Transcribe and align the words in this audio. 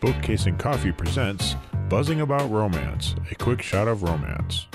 Bookcase 0.00 0.46
and 0.46 0.56
Coffee 0.56 0.92
presents 0.92 1.56
Buzzing 1.88 2.20
About 2.20 2.48
Romance, 2.50 3.16
a 3.32 3.34
quick 3.34 3.60
shot 3.60 3.88
of 3.88 4.04
romance. 4.04 4.68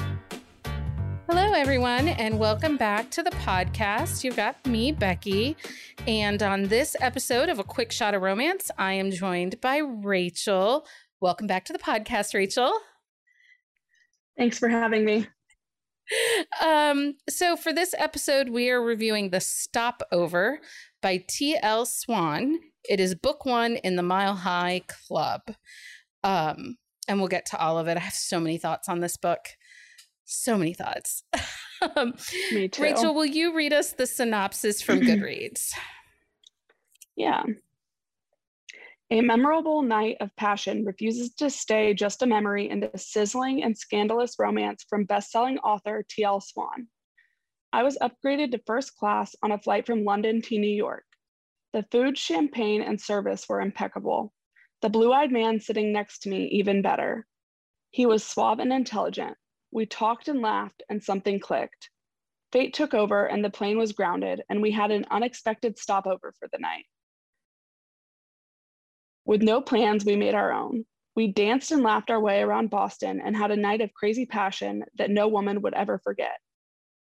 Hello, 1.30 1.54
everyone, 1.54 2.10
and 2.10 2.38
welcome 2.38 2.76
back 2.76 3.10
to 3.12 3.24
the 3.24 3.30
podcast. 3.32 4.26
You've 4.26 4.36
got 4.36 4.66
me, 4.66 4.92
Becky, 4.92 5.56
and 6.06 6.44
on 6.44 6.64
this 6.64 6.98
episode 7.00 7.48
of 7.48 7.58
A 7.58 7.64
Quick 7.64 7.94
Shot 7.94 8.14
of 8.14 8.22
Romance, 8.22 8.70
I 8.78 8.94
am 8.94 9.12
joined 9.12 9.62
by 9.62 9.78
Rachel. 9.78 10.86
Welcome 11.22 11.48
back 11.48 11.64
to 11.66 11.74
the 11.74 11.80
podcast, 11.80 12.34
Rachel. 12.34 12.74
Thanks 14.38 14.60
for 14.60 14.68
having 14.68 15.06
me. 15.06 15.28
Um, 16.62 17.16
so, 17.30 17.56
for 17.56 17.72
this 17.72 17.96
episode, 17.98 18.50
we 18.50 18.70
are 18.70 18.82
reviewing 18.82 19.30
The 19.30 19.40
Stopover 19.40 20.60
by 21.02 21.24
T.L. 21.30 21.86
Swan. 21.86 22.60
It 22.88 23.00
is 23.00 23.16
book 23.16 23.46
one 23.46 23.78
in 23.78 23.96
the 23.96 24.04
Mile 24.04 24.36
High 24.36 24.82
Club. 24.88 25.42
Um, 26.24 26.78
and 27.08 27.20
we'll 27.20 27.28
get 27.28 27.46
to 27.48 27.60
all 27.60 27.78
of 27.78 27.88
it. 27.88 27.98
I 27.98 28.02
have 28.02 28.14
so 28.14 28.40
many 28.40 28.58
thoughts 28.58 28.90
on 28.90 29.00
this 29.00 29.18
book. 29.18 29.48
So 30.26 30.58
many 30.58 30.74
thoughts. 30.74 31.24
um, 31.96 32.14
Me 32.52 32.68
too. 32.68 32.82
Rachel, 32.82 33.14
will 33.14 33.26
you 33.26 33.56
read 33.56 33.74
us 33.74 33.94
the 33.94 34.08
synopsis 34.08 34.82
from 34.82 35.00
Goodreads? 35.02 35.74
Yeah. 37.16 37.44
A 39.12 39.22
memorable 39.22 39.84
night 39.84 40.18
of 40.22 40.36
passion 40.38 40.86
refuses 40.86 41.36
to 41.36 41.50
stay 41.50 41.94
just 41.94 42.24
a 42.24 42.26
memory 42.26 42.70
in 42.70 42.80
the 42.80 42.90
sizzling 42.96 43.64
and 43.64 43.78
scandalous 43.78 44.36
romance 44.40 44.86
from 44.90 45.06
best-selling 45.06 45.60
author 45.60 46.04
T.L. 46.10 46.42
Swan. 46.42 46.88
I 47.72 47.84
was 47.84 47.98
upgraded 48.02 48.52
to 48.52 48.62
first 48.66 48.98
class 48.98 49.36
on 49.44 49.52
a 49.52 49.60
flight 49.60 49.86
from 49.86 50.04
London 50.04 50.42
to 50.44 50.58
New 50.58 50.68
York. 50.68 51.04
The 51.74 51.86
food, 51.92 52.18
champagne, 52.18 52.84
and 52.84 53.02
service 53.02 53.50
were 53.50 53.60
impeccable. 53.60 54.32
The 54.82 54.90
blue 54.90 55.12
eyed 55.12 55.32
man 55.32 55.60
sitting 55.60 55.92
next 55.92 56.20
to 56.20 56.30
me, 56.30 56.46
even 56.48 56.84
better. 56.84 57.26
He 57.90 58.06
was 58.06 58.24
suave 58.24 58.60
and 58.60 58.72
intelligent. 58.72 59.38
We 59.72 59.88
talked 59.88 60.28
and 60.28 60.40
laughed, 60.40 60.84
and 60.88 61.04
something 61.04 61.40
clicked. 61.40 61.90
Fate 62.52 62.76
took 62.76 62.94
over, 62.94 63.26
and 63.26 63.44
the 63.44 63.50
plane 63.50 63.80
was 63.80 63.92
grounded, 63.92 64.44
and 64.50 64.62
we 64.62 64.70
had 64.70 64.92
an 64.92 65.06
unexpected 65.10 65.80
stopover 65.80 66.34
for 66.38 66.48
the 66.52 66.60
night. 66.60 66.86
With 69.26 69.42
no 69.42 69.60
plans, 69.60 70.06
we 70.06 70.16
made 70.16 70.36
our 70.36 70.52
own. 70.52 70.86
We 71.16 71.32
danced 71.32 71.72
and 71.72 71.82
laughed 71.82 72.12
our 72.12 72.20
way 72.20 72.42
around 72.42 72.70
Boston 72.70 73.20
and 73.20 73.36
had 73.36 73.50
a 73.50 73.56
night 73.56 73.82
of 73.82 73.94
crazy 73.94 74.28
passion 74.28 74.84
that 74.98 75.10
no 75.10 75.28
woman 75.28 75.62
would 75.64 75.74
ever 75.74 75.98
forget. 75.98 76.38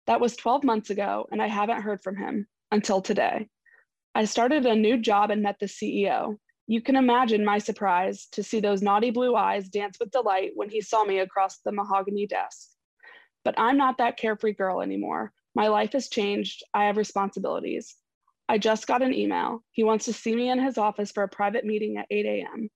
That 0.06 0.20
was 0.20 0.36
12 0.36 0.64
months 0.64 0.88
ago, 0.88 1.26
and 1.30 1.42
I 1.42 1.48
haven't 1.48 1.82
heard 1.82 2.02
from 2.02 2.16
him 2.16 2.46
until 2.70 3.02
today. 3.02 3.48
I 4.16 4.26
started 4.26 4.64
a 4.64 4.76
new 4.76 4.96
job 4.96 5.32
and 5.32 5.42
met 5.42 5.58
the 5.58 5.66
CEO. 5.66 6.38
You 6.68 6.80
can 6.80 6.94
imagine 6.94 7.44
my 7.44 7.58
surprise 7.58 8.26
to 8.32 8.44
see 8.44 8.60
those 8.60 8.80
naughty 8.80 9.10
blue 9.10 9.34
eyes 9.34 9.68
dance 9.68 9.98
with 9.98 10.12
delight 10.12 10.52
when 10.54 10.70
he 10.70 10.80
saw 10.80 11.04
me 11.04 11.18
across 11.18 11.58
the 11.58 11.72
mahogany 11.72 12.26
desk. 12.26 12.68
But 13.44 13.58
I'm 13.58 13.76
not 13.76 13.98
that 13.98 14.16
carefree 14.16 14.54
girl 14.54 14.82
anymore. 14.82 15.32
My 15.56 15.66
life 15.66 15.92
has 15.92 16.08
changed. 16.08 16.62
I 16.72 16.84
have 16.84 16.96
responsibilities. 16.96 17.96
I 18.48 18.58
just 18.58 18.86
got 18.86 19.02
an 19.02 19.12
email. 19.12 19.64
He 19.72 19.82
wants 19.82 20.04
to 20.04 20.12
see 20.12 20.34
me 20.34 20.48
in 20.48 20.62
his 20.62 20.78
office 20.78 21.10
for 21.10 21.24
a 21.24 21.28
private 21.28 21.64
meeting 21.64 21.96
at 21.96 22.06
8 22.08 22.24
a.m. 22.24 22.70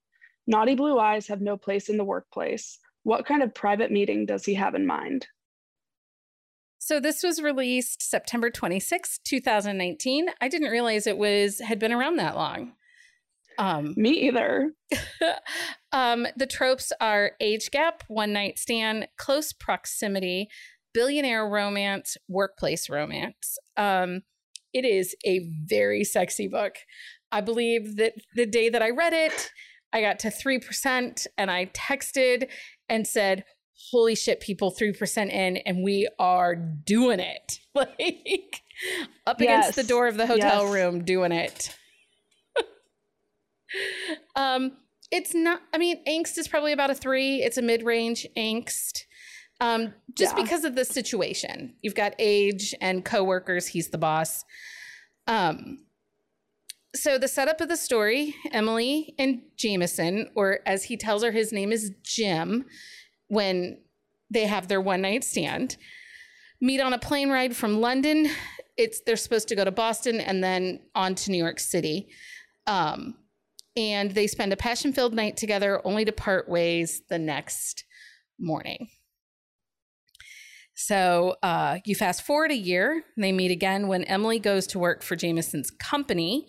Naughty 0.49 0.75
blue 0.75 0.99
eyes 0.99 1.29
have 1.29 1.41
no 1.41 1.57
place 1.57 1.89
in 1.89 1.99
the 1.99 2.05
workplace. 2.05 2.79
What 3.05 3.27
kind 3.27 3.45
of 3.45 3.55
private 3.55 3.93
meeting 3.93 4.27
does 4.27 4.45
he 4.45 4.55
have 4.55 4.75
in 4.75 4.87
mind? 4.87 5.29
So 6.89 7.01
this 7.01 7.23
was 7.23 7.43
released 7.43 8.01
September 8.01 8.49
26, 8.49 9.19
2019. 9.19 10.29
I 10.41 10.49
didn't 10.49 10.71
realize 10.71 11.07
it 11.07 11.19
was 11.19 11.61
had 11.61 11.79
been 11.79 11.93
around 11.93 12.17
that 12.17 12.35
long. 12.35 12.73
Um, 13.59 13.93
Me 13.99 14.13
either. 14.27 14.73
um, 15.93 16.27
the 16.35 16.47
tropes 16.47 16.91
are 16.99 17.33
age 17.43 17.71
gap, 17.71 18.05
one 18.09 18.33
night 18.33 18.59
stand, 18.59 19.07
close 19.19 19.53
proximity, 19.53 20.49
billionaire 20.95 21.47
romance, 21.47 22.17
workplace 22.27 22.89
romance. 22.89 23.59
Um, 23.77 24.23
it 24.73 24.87
is 24.87 25.15
a 25.27 25.47
very 25.67 26.05
sexy 26.05 26.49
book. 26.49 26.77
I 27.31 27.43
believe 27.43 27.97
that 27.97 28.15
the 28.35 28.47
day 28.47 28.71
that 28.71 28.81
I 28.81 28.89
read 28.89 29.13
it, 29.13 29.51
I 29.93 30.01
got 30.01 30.19
to 30.21 30.29
3% 30.29 31.27
and 31.37 31.51
I 31.51 31.67
texted 31.67 32.49
and 32.89 33.07
said, 33.07 33.45
holy 33.91 34.15
shit, 34.15 34.41
people 34.41 34.73
3% 34.73 35.31
in 35.31 35.57
and 35.59 35.83
we 35.83 36.09
are 36.19 36.55
doing 36.55 37.21
it. 37.21 37.61
Like 37.75 38.63
up 39.25 39.41
yes. 39.41 39.69
against 39.69 39.77
the 39.77 39.85
door 39.85 40.09
of 40.09 40.17
the 40.17 40.27
hotel 40.27 40.65
yes. 40.65 40.73
room 40.73 41.05
doing 41.05 41.31
it. 41.31 41.77
um, 44.37 44.73
it's 45.13 45.33
not, 45.33 45.61
I 45.73 45.79
mean, 45.79 46.05
angst 46.07 46.39
is 46.39 46.49
probably 46.49 46.73
about 46.73 46.91
a 46.91 46.95
three. 46.95 47.43
It's 47.43 47.57
a 47.57 47.63
mid 47.63 47.85
range 47.85 48.27
angst. 48.37 49.05
Um, 49.61 49.95
just 50.17 50.37
yeah. 50.37 50.43
because 50.43 50.65
of 50.65 50.75
the 50.75 50.85
situation. 50.85 51.75
You've 51.83 51.95
got 51.95 52.15
age 52.19 52.75
and 52.81 53.05
coworkers, 53.05 53.69
he's 53.69 53.91
the 53.91 53.99
boss. 53.99 54.45
Um, 55.29 55.85
so 56.95 57.19
the 57.19 57.29
setup 57.29 57.61
of 57.61 57.69
the 57.69 57.77
story, 57.77 58.35
Emily 58.51 59.15
and 59.19 59.43
Jameson, 59.57 60.31
or 60.35 60.61
as 60.67 60.85
he 60.85 60.97
tells 60.97 61.23
her, 61.23 61.31
his 61.31 61.53
name 61.53 61.71
is 61.71 61.93
Jim, 62.03 62.65
when 63.29 63.79
they 64.31 64.47
have 64.47 64.69
their 64.69 64.81
one 64.81 65.03
night 65.03 65.25
stand, 65.25 65.77
meet 66.61 66.81
on 66.81 66.93
a 66.93 66.99
plane 66.99 67.31
ride 67.31 67.57
from 67.57 67.81
London. 67.81 68.29
It's 68.77 69.01
they're 69.01 69.17
supposed 69.17 69.49
to 69.49 69.57
go 69.57 69.65
to 69.65 69.71
Boston 69.71 70.21
and 70.21 70.43
then 70.43 70.81
on 70.95 71.15
to 71.17 71.31
New 71.31 71.39
York 71.39 71.61
City. 71.61 72.09
Um, 72.67 73.15
and 73.77 74.11
they 74.11 74.27
spend 74.27 74.53
a 74.53 74.57
passion 74.57 74.93
filled 74.93 75.15
night 75.15 75.37
together, 75.37 75.81
only 75.85 76.05
to 76.05 76.13
part 76.13 76.49
ways 76.49 77.03
the 77.09 77.19
next 77.19 77.85
morning. 78.39 78.89
So 80.75 81.37
uh, 81.43 81.79
you 81.85 81.95
fast 81.95 82.23
forward 82.23 82.51
a 82.51 82.57
year, 82.57 83.03
they 83.17 83.33
meet 83.33 83.51
again 83.51 83.89
when 83.89 84.05
Emily 84.05 84.39
goes 84.39 84.67
to 84.69 84.79
work 84.79 85.03
for 85.03 85.17
Jameson's 85.17 85.71
company 85.71 86.47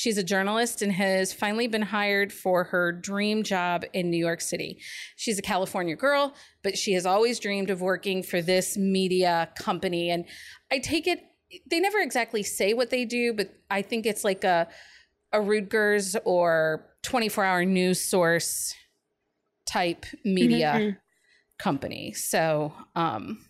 She's 0.00 0.16
a 0.16 0.22
journalist 0.22 0.80
and 0.80 0.90
has 0.92 1.34
finally 1.34 1.66
been 1.66 1.82
hired 1.82 2.32
for 2.32 2.64
her 2.64 2.90
dream 2.90 3.42
job 3.42 3.84
in 3.92 4.10
New 4.10 4.16
York 4.16 4.40
City. 4.40 4.80
She's 5.16 5.38
a 5.38 5.42
California 5.42 5.94
girl, 5.94 6.34
but 6.62 6.78
she 6.78 6.94
has 6.94 7.04
always 7.04 7.38
dreamed 7.38 7.68
of 7.68 7.82
working 7.82 8.22
for 8.22 8.40
this 8.40 8.78
media 8.78 9.50
company. 9.58 10.08
And 10.08 10.24
I 10.72 10.78
take 10.78 11.06
it, 11.06 11.20
they 11.70 11.80
never 11.80 11.98
exactly 11.98 12.42
say 12.42 12.72
what 12.72 12.88
they 12.88 13.04
do, 13.04 13.34
but 13.34 13.52
I 13.68 13.82
think 13.82 14.06
it's 14.06 14.24
like 14.24 14.42
a, 14.42 14.68
a 15.34 15.38
Reuters 15.40 16.16
or 16.24 16.86
24 17.02 17.44
hour 17.44 17.66
news 17.66 18.00
source 18.00 18.74
type 19.66 20.06
media 20.24 20.72
mm-hmm. 20.74 20.96
company. 21.58 22.14
So, 22.14 22.72
um, 22.96 23.44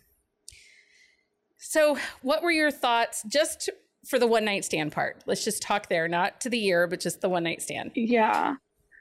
so 1.59 1.97
what 2.21 2.43
were 2.43 2.51
your 2.51 2.71
thoughts 2.71 3.23
just 3.31 3.69
for 4.07 4.19
the 4.19 4.27
one 4.27 4.45
night 4.45 4.65
stand 4.65 4.91
part. 4.91 5.23
Let's 5.25 5.43
just 5.43 5.61
talk 5.61 5.89
there, 5.89 6.07
not 6.07 6.41
to 6.41 6.49
the 6.49 6.57
year, 6.57 6.87
but 6.87 6.99
just 6.99 7.21
the 7.21 7.29
one 7.29 7.43
night 7.43 7.61
stand. 7.61 7.91
Yeah. 7.95 8.55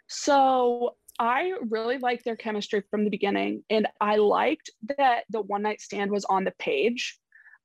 So 0.09 0.97
I 1.19 1.53
really 1.69 1.99
liked 1.99 2.25
their 2.25 2.37
chemistry 2.37 2.83
from 2.91 3.05
the 3.05 3.11
beginning. 3.11 3.63
And 3.71 3.87
I 4.01 4.17
liked 4.17 4.71
that 4.99 5.25
the 5.31 5.43
one 5.43 5.63
night 5.63 5.81
stand 5.81 6.11
was 6.11 6.25
on 6.25 6.45
the 6.45 6.53
page. 6.59 7.19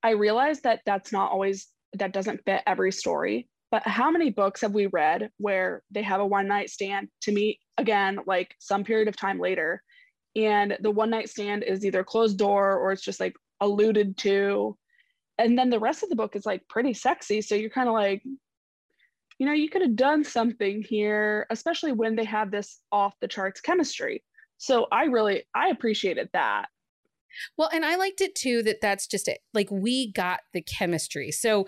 I 0.03 0.11
realized 0.11 0.63
that 0.63 0.81
that's 0.85 1.11
not 1.11 1.31
always, 1.31 1.67
that 1.93 2.13
doesn't 2.13 2.43
fit 2.45 2.61
every 2.67 2.91
story. 2.91 3.49
But 3.71 3.83
how 3.87 4.11
many 4.11 4.29
books 4.29 4.61
have 4.61 4.73
we 4.73 4.85
read 4.87 5.31
where 5.37 5.83
they 5.91 6.03
have 6.03 6.21
a 6.21 6.25
one 6.25 6.47
night 6.47 6.69
stand 6.69 7.09
to 7.21 7.31
meet 7.31 7.59
again, 7.77 8.19
like 8.25 8.55
some 8.59 8.83
period 8.83 9.07
of 9.07 9.17
time 9.17 9.39
later? 9.39 9.81
And 10.35 10.77
the 10.81 10.91
one 10.91 11.09
night 11.09 11.29
stand 11.29 11.63
is 11.63 11.85
either 11.85 12.03
closed 12.03 12.37
door 12.37 12.77
or 12.77 12.91
it's 12.91 13.01
just 13.01 13.19
like 13.19 13.35
alluded 13.61 14.17
to 14.17 14.77
and 15.37 15.57
then 15.57 15.69
the 15.69 15.79
rest 15.79 16.03
of 16.03 16.09
the 16.09 16.15
book 16.15 16.35
is 16.35 16.45
like 16.45 16.67
pretty 16.67 16.93
sexy 16.93 17.41
so 17.41 17.55
you're 17.55 17.69
kind 17.69 17.87
of 17.87 17.93
like 17.93 18.23
you 19.37 19.45
know 19.45 19.53
you 19.53 19.69
could 19.69 19.81
have 19.81 19.95
done 19.95 20.23
something 20.23 20.81
here 20.81 21.45
especially 21.49 21.91
when 21.91 22.15
they 22.15 22.23
have 22.23 22.51
this 22.51 22.81
off 22.91 23.13
the 23.21 23.27
charts 23.27 23.61
chemistry 23.61 24.23
so 24.57 24.87
i 24.91 25.03
really 25.05 25.43
i 25.53 25.69
appreciated 25.69 26.29
that 26.33 26.67
well 27.57 27.69
and 27.73 27.85
i 27.85 27.95
liked 27.95 28.21
it 28.21 28.35
too 28.35 28.63
that 28.63 28.81
that's 28.81 29.07
just 29.07 29.27
it 29.27 29.39
like 29.53 29.69
we 29.71 30.11
got 30.11 30.39
the 30.53 30.61
chemistry 30.61 31.31
so 31.31 31.65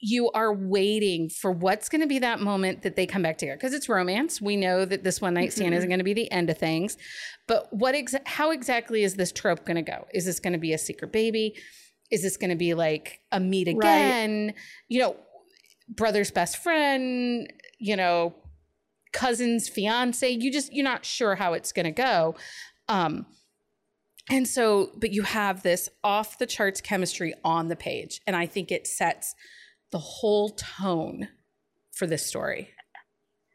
you 0.00 0.30
are 0.30 0.54
waiting 0.54 1.28
for 1.28 1.50
what's 1.50 1.88
going 1.88 2.00
to 2.00 2.06
be 2.06 2.20
that 2.20 2.40
moment 2.40 2.82
that 2.82 2.96
they 2.96 3.06
come 3.06 3.22
back 3.22 3.38
together 3.38 3.56
because 3.56 3.74
it's 3.74 3.88
romance. 3.88 4.40
We 4.40 4.56
know 4.56 4.84
that 4.84 5.02
this 5.02 5.20
one 5.20 5.34
night 5.34 5.52
stand 5.52 5.70
mm-hmm. 5.70 5.78
isn't 5.78 5.88
going 5.88 5.98
to 5.98 6.04
be 6.04 6.14
the 6.14 6.30
end 6.30 6.50
of 6.50 6.58
things, 6.58 6.96
but 7.46 7.66
what 7.72 7.94
ex- 7.94 8.14
how 8.26 8.50
exactly 8.50 9.02
is 9.02 9.14
this 9.14 9.32
trope 9.32 9.64
going 9.64 9.76
to 9.76 9.82
go? 9.82 10.06
Is 10.14 10.24
this 10.24 10.38
going 10.38 10.52
to 10.52 10.58
be 10.58 10.72
a 10.72 10.78
secret 10.78 11.12
baby? 11.12 11.54
Is 12.10 12.22
this 12.22 12.36
going 12.36 12.50
to 12.50 12.56
be 12.56 12.74
like 12.74 13.20
a 13.32 13.40
meet 13.40 13.68
again? 13.68 14.46
Right. 14.46 14.54
You 14.88 15.00
know, 15.00 15.16
brother's 15.88 16.30
best 16.30 16.62
friend, 16.62 17.52
you 17.78 17.96
know, 17.96 18.34
cousin's 19.12 19.68
fiance. 19.68 20.28
You 20.28 20.52
just, 20.52 20.72
you're 20.72 20.84
not 20.84 21.04
sure 21.04 21.34
how 21.34 21.54
it's 21.54 21.72
going 21.72 21.86
to 21.86 21.92
go. 21.92 22.34
Um, 22.88 23.26
and 24.30 24.46
so, 24.46 24.90
but 24.96 25.12
you 25.12 25.22
have 25.22 25.62
this 25.62 25.88
off 26.04 26.38
the 26.38 26.46
charts 26.46 26.80
chemistry 26.80 27.34
on 27.44 27.68
the 27.68 27.76
page. 27.76 28.20
And 28.26 28.36
I 28.36 28.46
think 28.46 28.70
it 28.70 28.86
sets 28.86 29.34
the 29.90 29.98
whole 29.98 30.50
tone 30.50 31.28
for 31.92 32.06
this 32.06 32.26
story. 32.26 32.70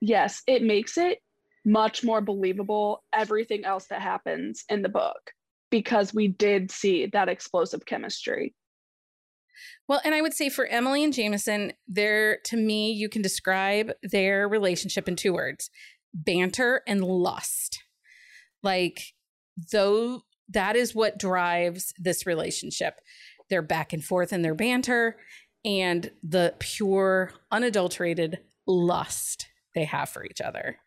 Yes, 0.01 0.41
it 0.47 0.63
makes 0.63 0.97
it 0.97 1.19
much 1.65 2.03
more 2.03 2.21
believable 2.21 3.03
everything 3.13 3.63
else 3.63 3.85
that 3.85 4.01
happens 4.01 4.65
in 4.67 4.81
the 4.81 4.89
book 4.89 5.31
because 5.73 6.13
we 6.13 6.27
did 6.27 6.69
see 6.69 7.07
that 7.07 7.27
explosive 7.27 7.83
chemistry. 7.87 8.53
Well, 9.87 10.01
and 10.05 10.13
I 10.13 10.21
would 10.21 10.35
say 10.35 10.49
for 10.49 10.67
Emily 10.67 11.03
and 11.03 11.11
Jameson, 11.11 11.73
there 11.87 12.37
to 12.45 12.57
me, 12.57 12.91
you 12.91 13.09
can 13.09 13.23
describe 13.23 13.91
their 14.03 14.47
relationship 14.47 15.07
in 15.07 15.15
two 15.15 15.33
words 15.33 15.71
banter 16.13 16.83
and 16.85 17.03
lust. 17.03 17.81
Like, 18.61 19.01
though 19.71 20.21
that 20.49 20.75
is 20.75 20.93
what 20.93 21.17
drives 21.17 21.91
this 21.97 22.27
relationship. 22.27 22.99
They're 23.49 23.63
back 23.63 23.93
and 23.93 24.03
forth 24.03 24.31
in 24.31 24.43
their 24.43 24.53
banter 24.53 25.17
and 25.65 26.11
the 26.21 26.53
pure, 26.59 27.31
unadulterated 27.49 28.41
lust 28.67 29.47
they 29.73 29.85
have 29.85 30.09
for 30.09 30.23
each 30.23 30.39
other. 30.39 30.77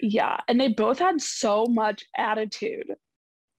Yeah. 0.00 0.38
And 0.48 0.60
they 0.60 0.68
both 0.70 0.98
had 0.98 1.20
so 1.20 1.66
much 1.66 2.04
attitude. 2.16 2.96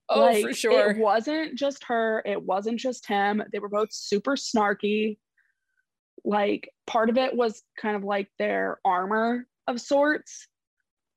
Oh, 0.09 0.21
like, 0.21 0.43
for 0.43 0.53
sure. 0.53 0.91
It 0.91 0.97
wasn't 0.97 1.57
just 1.57 1.83
her, 1.85 2.21
it 2.25 2.41
wasn't 2.41 2.79
just 2.79 3.07
him. 3.07 3.43
They 3.51 3.59
were 3.59 3.69
both 3.69 3.91
super 3.91 4.35
snarky. 4.35 5.17
Like, 6.23 6.69
part 6.87 7.09
of 7.09 7.17
it 7.17 7.35
was 7.35 7.63
kind 7.79 7.95
of 7.95 8.03
like 8.03 8.29
their 8.37 8.79
armor 8.85 9.47
of 9.67 9.81
sorts 9.81 10.47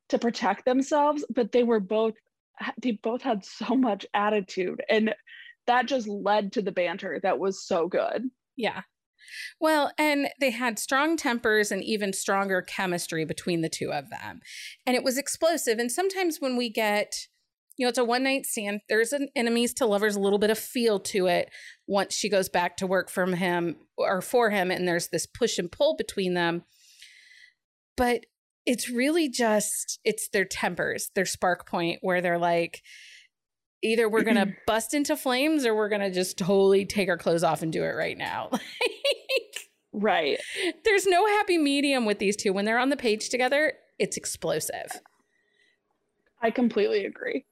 to 0.08 0.18
protect 0.18 0.64
themselves, 0.64 1.24
but 1.34 1.52
they 1.52 1.62
were 1.62 1.80
both 1.80 2.14
they 2.82 2.92
both 2.92 3.22
had 3.22 3.44
so 3.44 3.76
much 3.76 4.04
attitude 4.14 4.82
and 4.88 5.14
that 5.68 5.86
just 5.86 6.08
led 6.08 6.52
to 6.52 6.62
the 6.62 6.72
banter 6.72 7.20
that 7.22 7.38
was 7.38 7.64
so 7.64 7.86
good. 7.86 8.30
Yeah. 8.56 8.82
Well, 9.60 9.92
and 9.98 10.28
they 10.40 10.50
had 10.50 10.78
strong 10.78 11.16
tempers 11.16 11.70
and 11.70 11.84
even 11.84 12.12
stronger 12.12 12.62
chemistry 12.62 13.24
between 13.24 13.60
the 13.60 13.68
two 13.68 13.92
of 13.92 14.08
them. 14.08 14.40
And 14.86 14.96
it 14.96 15.04
was 15.04 15.18
explosive. 15.18 15.78
And 15.78 15.92
sometimes 15.92 16.38
when 16.40 16.56
we 16.56 16.70
get, 16.70 17.28
you 17.78 17.86
know, 17.86 17.88
it's 17.88 17.98
a 17.98 18.04
one 18.04 18.24
night 18.24 18.44
stand, 18.44 18.80
there's 18.88 19.12
an 19.12 19.28
enemies 19.36 19.72
to 19.74 19.86
lovers, 19.86 20.16
a 20.16 20.20
little 20.20 20.40
bit 20.40 20.50
of 20.50 20.58
feel 20.58 20.98
to 20.98 21.28
it 21.28 21.48
once 21.86 22.12
she 22.12 22.28
goes 22.28 22.48
back 22.48 22.76
to 22.76 22.88
work 22.88 23.08
from 23.08 23.32
him 23.32 23.76
or 23.96 24.20
for 24.20 24.50
him. 24.50 24.72
And 24.72 24.86
there's 24.86 25.08
this 25.08 25.26
push 25.26 25.58
and 25.58 25.70
pull 25.70 25.96
between 25.96 26.34
them. 26.34 26.64
But 27.96 28.26
it's 28.66 28.90
really 28.90 29.28
just, 29.28 30.00
it's 30.04 30.28
their 30.28 30.44
tempers, 30.44 31.10
their 31.14 31.24
spark 31.24 31.68
point 31.68 32.00
where 32.02 32.20
they're 32.20 32.38
like, 32.38 32.82
either 33.82 34.08
we're 34.08 34.24
going 34.24 34.36
to 34.36 34.52
bust 34.66 34.92
into 34.92 35.16
flames 35.16 35.64
or 35.64 35.74
we're 35.74 35.88
going 35.88 36.02
to 36.02 36.10
just 36.10 36.36
totally 36.36 36.84
take 36.84 37.08
our 37.08 37.16
clothes 37.16 37.44
off 37.44 37.62
and 37.62 37.72
do 37.72 37.84
it 37.84 37.94
right 37.94 38.18
now. 38.18 38.50
right. 39.92 40.40
There's 40.84 41.06
no 41.06 41.24
happy 41.26 41.58
medium 41.58 42.06
with 42.06 42.18
these 42.18 42.36
two. 42.36 42.52
When 42.52 42.64
they're 42.64 42.78
on 42.80 42.90
the 42.90 42.96
page 42.96 43.28
together, 43.28 43.74
it's 44.00 44.16
explosive. 44.16 45.00
I 46.42 46.50
completely 46.50 47.04
agree. 47.04 47.44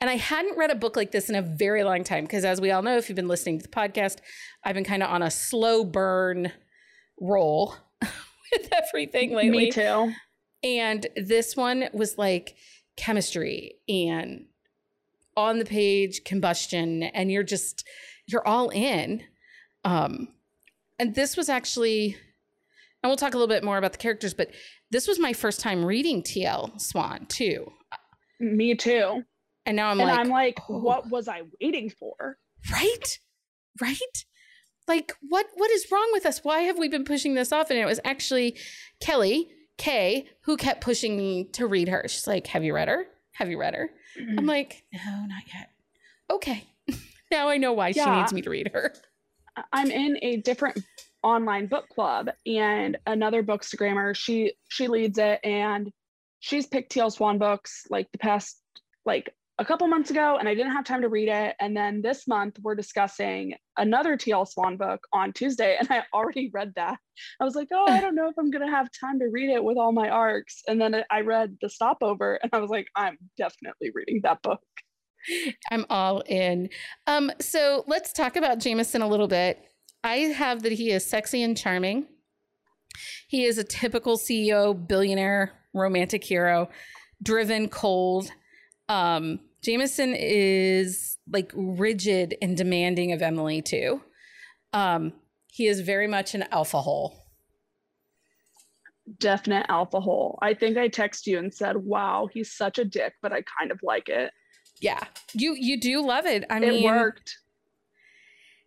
And 0.00 0.08
I 0.10 0.16
hadn't 0.16 0.56
read 0.56 0.70
a 0.70 0.74
book 0.74 0.96
like 0.96 1.12
this 1.12 1.28
in 1.28 1.34
a 1.34 1.42
very 1.42 1.84
long 1.84 2.04
time 2.04 2.24
because, 2.24 2.44
as 2.44 2.60
we 2.60 2.70
all 2.70 2.82
know, 2.82 2.96
if 2.96 3.08
you've 3.08 3.16
been 3.16 3.28
listening 3.28 3.58
to 3.58 3.62
the 3.62 3.68
podcast, 3.68 4.18
I've 4.64 4.74
been 4.74 4.84
kind 4.84 5.02
of 5.02 5.10
on 5.10 5.22
a 5.22 5.30
slow 5.30 5.84
burn 5.84 6.52
roll 7.20 7.74
with 8.00 8.68
everything 8.72 9.34
lately. 9.34 9.66
Me 9.66 9.70
too. 9.70 10.12
And 10.62 11.06
this 11.16 11.56
one 11.56 11.88
was 11.92 12.18
like 12.18 12.56
chemistry 12.98 13.76
and 13.88 14.46
on 15.36 15.60
the 15.60 15.64
page 15.64 16.24
combustion 16.24 17.04
and 17.04 17.30
you're 17.30 17.44
just 17.44 17.86
you're 18.26 18.46
all 18.46 18.70
in 18.70 19.22
um 19.84 20.26
and 20.98 21.14
this 21.14 21.36
was 21.36 21.48
actually 21.48 22.16
and 23.02 23.08
we'll 23.08 23.16
talk 23.16 23.34
a 23.34 23.36
little 23.36 23.46
bit 23.46 23.62
more 23.62 23.78
about 23.78 23.92
the 23.92 23.98
characters 23.98 24.34
but 24.34 24.50
this 24.90 25.06
was 25.06 25.20
my 25.20 25.32
first 25.32 25.60
time 25.60 25.84
reading 25.84 26.24
tl 26.24 26.78
swan 26.80 27.24
too 27.26 27.70
me 28.40 28.74
too 28.74 29.22
and 29.68 29.76
now 29.76 29.88
i'm 29.88 30.00
and 30.00 30.08
like 30.08 30.18
i'm 30.18 30.28
like 30.28 30.58
oh. 30.68 30.78
what 30.78 31.08
was 31.10 31.28
i 31.28 31.42
waiting 31.60 31.90
for 31.90 32.36
right 32.72 33.18
right 33.80 34.24
like 34.88 35.12
what 35.28 35.46
what 35.54 35.70
is 35.70 35.86
wrong 35.92 36.08
with 36.12 36.26
us 36.26 36.40
why 36.42 36.60
have 36.60 36.78
we 36.78 36.88
been 36.88 37.04
pushing 37.04 37.34
this 37.34 37.52
off 37.52 37.70
and 37.70 37.78
it 37.78 37.84
was 37.84 38.00
actually 38.04 38.56
kelly 39.00 39.48
kay 39.76 40.26
who 40.42 40.56
kept 40.56 40.80
pushing 40.80 41.16
me 41.16 41.44
to 41.44 41.66
read 41.66 41.88
her 41.88 42.02
she's 42.08 42.26
like 42.26 42.48
have 42.48 42.64
you 42.64 42.74
read 42.74 42.88
her 42.88 43.06
have 43.34 43.48
you 43.48 43.58
read 43.58 43.74
her 43.74 43.90
Mm-hmm. 44.18 44.38
I'm 44.38 44.46
like, 44.46 44.84
no, 44.92 45.26
not 45.26 45.42
yet. 45.52 45.70
Okay. 46.30 46.64
now 47.30 47.48
I 47.48 47.56
know 47.56 47.72
why 47.72 47.88
yeah. 47.88 48.04
she 48.04 48.20
needs 48.20 48.32
me 48.32 48.42
to 48.42 48.50
read 48.50 48.70
her. 48.72 48.92
I'm 49.72 49.90
in 49.90 50.18
a 50.22 50.36
different 50.38 50.80
online 51.22 51.66
book 51.66 51.88
club 51.88 52.30
and 52.46 52.96
another 53.06 53.42
bookstagrammer, 53.42 54.14
she 54.14 54.52
she 54.68 54.86
leads 54.86 55.18
it 55.18 55.40
and 55.42 55.90
she's 56.38 56.66
picked 56.66 56.92
TL 56.92 57.12
Swan 57.12 57.38
books 57.38 57.84
like 57.90 58.10
the 58.12 58.18
past 58.18 58.60
like 59.04 59.34
a 59.60 59.64
couple 59.64 59.86
months 59.88 60.10
ago 60.10 60.36
and 60.38 60.48
I 60.48 60.54
didn't 60.54 60.72
have 60.72 60.84
time 60.84 61.02
to 61.02 61.08
read 61.08 61.28
it. 61.28 61.56
And 61.60 61.76
then 61.76 62.00
this 62.00 62.28
month 62.28 62.58
we're 62.62 62.76
discussing 62.76 63.54
another 63.76 64.16
TL 64.16 64.46
Swan 64.46 64.76
book 64.76 65.00
on 65.12 65.32
Tuesday 65.32 65.76
and 65.78 65.88
I 65.90 66.04
already 66.14 66.50
read 66.52 66.72
that. 66.76 66.98
I 67.40 67.44
was 67.44 67.56
like, 67.56 67.68
oh, 67.72 67.86
I 67.88 68.00
don't 68.00 68.14
know 68.14 68.28
if 68.28 68.34
I'm 68.38 68.50
going 68.50 68.64
to 68.64 68.72
have 68.72 68.88
time 68.98 69.18
to 69.18 69.26
read 69.26 69.50
it 69.50 69.62
with 69.62 69.76
all 69.76 69.92
my 69.92 70.08
arcs. 70.08 70.62
And 70.68 70.80
then 70.80 71.02
I 71.10 71.22
read 71.22 71.56
The 71.60 71.68
Stopover 71.68 72.38
and 72.42 72.50
I 72.52 72.58
was 72.58 72.70
like, 72.70 72.86
I'm 72.94 73.18
definitely 73.36 73.90
reading 73.92 74.20
that 74.22 74.42
book. 74.42 74.60
I'm 75.72 75.84
all 75.90 76.20
in. 76.26 76.70
Um, 77.08 77.32
so 77.40 77.84
let's 77.88 78.12
talk 78.12 78.36
about 78.36 78.60
Jameson 78.60 79.02
a 79.02 79.08
little 79.08 79.28
bit. 79.28 79.60
I 80.04 80.16
have 80.18 80.62
that 80.62 80.72
he 80.72 80.92
is 80.92 81.04
sexy 81.04 81.42
and 81.42 81.56
charming. 81.56 82.06
He 83.26 83.44
is 83.44 83.58
a 83.58 83.64
typical 83.64 84.16
CEO, 84.16 84.86
billionaire, 84.86 85.52
romantic 85.74 86.22
hero, 86.22 86.70
driven, 87.20 87.68
cold. 87.68 88.30
Um, 88.88 89.40
Jameson 89.62 90.14
is 90.16 91.16
like 91.30 91.52
rigid 91.54 92.36
and 92.40 92.56
demanding 92.56 93.12
of 93.12 93.22
Emily 93.22 93.62
too. 93.62 94.02
Um, 94.72 95.12
he 95.50 95.66
is 95.66 95.80
very 95.80 96.06
much 96.06 96.34
an 96.34 96.44
alpha 96.52 96.80
hole. 96.80 97.24
Definite 99.18 99.66
alpha 99.68 100.00
hole. 100.00 100.38
I 100.42 100.54
think 100.54 100.76
I 100.76 100.88
text 100.88 101.26
you 101.26 101.38
and 101.38 101.52
said, 101.52 101.78
"Wow, 101.78 102.28
he's 102.32 102.52
such 102.52 102.78
a 102.78 102.84
dick, 102.84 103.14
but 103.22 103.32
I 103.32 103.42
kind 103.58 103.70
of 103.70 103.80
like 103.82 104.08
it." 104.08 104.32
Yeah, 104.80 105.02
you 105.32 105.54
you 105.54 105.80
do 105.80 106.04
love 106.06 106.26
it. 106.26 106.44
I 106.50 106.58
it 106.58 106.60
mean, 106.60 106.84
it 106.84 106.84
worked. 106.84 107.38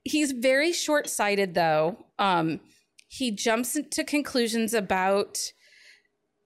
He's 0.04 0.32
very 0.32 0.74
short 0.74 1.08
sighted 1.08 1.54
though. 1.54 2.06
Um, 2.18 2.60
he 3.08 3.30
jumps 3.32 3.78
to 3.92 4.04
conclusions 4.04 4.74
about 4.74 5.38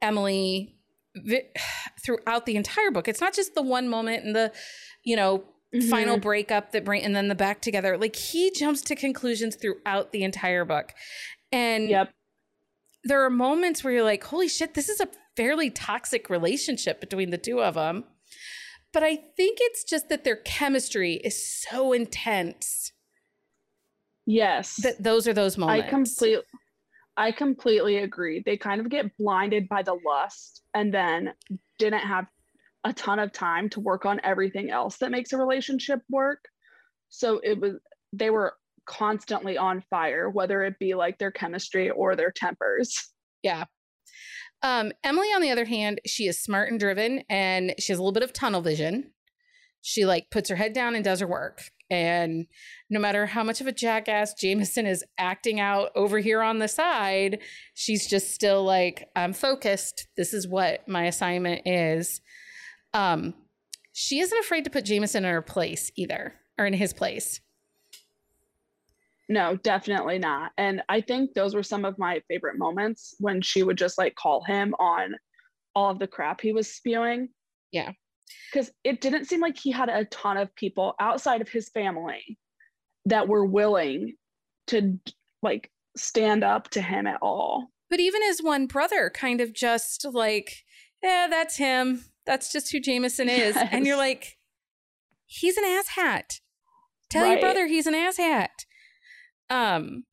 Emily 0.02 0.75
throughout 2.04 2.46
the 2.46 2.56
entire 2.56 2.92
book. 2.92 3.08
It's 3.08 3.22
not 3.22 3.34
just 3.34 3.56
the 3.56 3.62
one 3.62 3.88
moment 3.90 4.26
and 4.26 4.36
the, 4.36 4.52
you 5.04 5.16
know, 5.16 5.44
mm-hmm. 5.74 5.90
final 5.90 6.18
breakup 6.18 6.72
that 6.72 6.86
bring 6.86 7.04
and 7.04 7.16
then 7.16 7.28
the 7.28 7.36
back 7.36 7.62
together. 7.62 7.98
Like 7.98 8.16
he 8.16 8.52
jumps 8.52 8.82
to 8.82 8.96
conclusions 8.96 9.56
throughout 9.56 10.12
the 10.12 10.24
entire 10.24 10.66
book. 10.66 10.94
And 11.52 11.90
yep. 11.90 12.12
there 13.04 13.24
are 13.24 13.30
moments 13.30 13.84
where 13.84 13.94
you're 13.94 14.04
like, 14.04 14.24
holy 14.24 14.48
shit, 14.48 14.74
this 14.74 14.90
is 14.90 15.00
a 15.00 15.08
fairly 15.36 15.70
toxic 15.70 16.30
relationship 16.30 17.00
between 17.00 17.30
the 17.30 17.38
two 17.38 17.62
of 17.62 17.76
them. 17.76 18.06
But 18.94 19.04
I 19.04 19.16
think 19.16 19.58
it's 19.62 19.84
just 19.84 20.08
that 20.10 20.24
their 20.24 20.38
chemistry 20.38 21.16
is 21.16 21.64
so 21.70 21.92
intense. 21.92 22.94
Yes. 24.26 24.78
That 24.82 25.04
those 25.04 25.28
are 25.28 25.34
those 25.34 25.58
moments. 25.58 25.86
I 25.86 25.90
completely 25.90 26.44
I 27.18 27.32
completely 27.32 27.98
agree. 27.98 28.44
They 28.46 28.58
kind 28.58 28.82
of 28.82 28.90
get 28.90 29.16
blinded 29.18 29.70
by 29.70 29.84
the 29.84 29.98
lust 30.06 30.64
and 30.74 30.94
then 30.94 31.34
didn't 31.78 32.00
have 32.00 32.26
a 32.84 32.94
ton 32.94 33.20
of 33.20 33.32
time 33.32 33.70
to 33.70 33.80
work 33.80 34.06
on 34.06 34.22
everything 34.24 34.70
else 34.70 34.98
that 34.98 35.12
makes 35.12 35.34
a 35.34 35.38
relationship 35.38 36.02
work. 36.10 36.46
So 37.10 37.40
it 37.44 37.60
was 37.60 37.76
they 38.14 38.30
were 38.30 38.54
constantly 38.86 39.58
on 39.58 39.84
fire, 39.90 40.30
whether 40.30 40.64
it 40.64 40.78
be 40.80 40.94
like 40.94 41.18
their 41.18 41.32
chemistry 41.32 41.90
or 41.90 42.16
their 42.16 42.32
tempers. 42.32 43.12
Yeah. 43.44 43.66
Um, 44.62 44.92
Emily, 45.04 45.28
on 45.28 45.42
the 45.42 45.52
other 45.52 45.66
hand, 45.66 46.02
she 46.06 46.28
is 46.28 46.40
smart 46.40 46.70
and 46.70 46.80
driven 46.80 47.24
and 47.30 47.76
she 47.80 47.92
has 47.92 48.00
a 48.00 48.02
little 48.02 48.12
bit 48.12 48.24
of 48.24 48.34
tunnel 48.34 48.62
vision. 48.62 49.12
She 49.88 50.04
like 50.04 50.32
puts 50.32 50.50
her 50.50 50.56
head 50.56 50.74
down 50.74 50.96
and 50.96 51.04
does 51.04 51.20
her 51.20 51.28
work. 51.28 51.62
And 51.92 52.48
no 52.90 53.00
matter 53.00 53.28
how 53.28 53.44
much 53.44 53.62
of 53.62 53.68
a 53.68 53.72
jackass 53.72 54.34
Jameson 54.34 54.88
is 54.88 55.06
acting 55.20 55.60
out 55.60 55.92
over 55.94 56.18
here 56.18 56.42
on 56.42 56.58
the 56.58 56.68
side, 56.68 57.38
she's 57.76 58.08
just 58.08 58.34
still 58.34 58.64
like, 58.64 59.08
I'm 59.16 59.32
focused. 59.32 60.08
This 60.18 60.34
is 60.34 60.48
what 60.48 60.88
my 60.88 61.06
assignment 61.06 61.68
is. 61.68 62.20
Um, 62.96 63.36
she 63.94 64.22
isn't 64.22 64.40
afraid 64.40 64.64
to 64.64 64.72
put 64.72 64.86
Jameson 64.86 65.24
in 65.24 65.32
her 65.32 65.44
place 65.44 65.92
either, 65.96 66.34
or 66.58 66.66
in 66.66 66.74
his 66.74 66.92
place. 66.92 67.40
No, 69.30 69.56
definitely 69.58 70.18
not. 70.18 70.52
And 70.58 70.82
I 70.90 71.00
think 71.00 71.36
those 71.36 71.54
were 71.54 71.62
some 71.62 71.86
of 71.86 72.00
my 72.00 72.24
favorite 72.28 72.58
moments 72.58 73.14
when 73.20 73.40
she 73.40 73.62
would 73.62 73.78
just 73.78 74.00
like 74.00 74.16
call 74.16 74.44
him 74.46 74.74
on 74.80 75.14
all 75.76 75.92
of 75.92 76.00
the 76.00 76.08
crap 76.08 76.42
he 76.42 76.54
was 76.54 76.74
spewing. 76.74 77.30
Yeah 77.72 77.92
because 78.52 78.72
it 78.84 79.02
didn't 79.02 79.26
seem 79.26 79.42
like 79.42 79.58
he 79.58 79.72
had 79.72 79.90
a 79.90 80.06
ton 80.06 80.38
of 80.38 80.54
people 80.56 80.94
outside 81.00 81.42
of 81.42 81.50
his 81.50 81.70
family 81.70 82.38
that 83.06 83.28
were 83.28 83.46
willing 83.46 84.14
to 84.68 85.00
like 85.42 85.72
stand 85.96 86.44
up 86.44 86.70
to 86.72 86.82
him 86.82 87.08
at 87.08 87.20
all. 87.22 87.68
But 87.90 88.00
even 88.00 88.22
his 88.24 88.42
one 88.42 88.66
brother 88.66 89.12
kind 89.14 89.42
of 89.42 89.54
just 89.54 90.06
like, 90.12 90.64
yeah, 91.04 91.28
that's 91.30 91.58
him. 91.58 92.06
That's 92.26 92.52
just 92.52 92.72
who 92.72 92.80
Jameson 92.80 93.30
is. 93.30 93.56
Yes. 93.56 93.70
And 93.72 93.86
you're 93.86 93.98
like, 93.98 94.38
he's 95.26 95.58
an 95.58 95.64
asshat. 95.64 96.40
Tell 97.10 97.24
right. 97.24 97.32
your 97.34 97.40
brother 97.40 97.68
he's 97.68 97.88
an 97.88 97.94
asshat. 97.94 98.66
Um, 99.50 100.06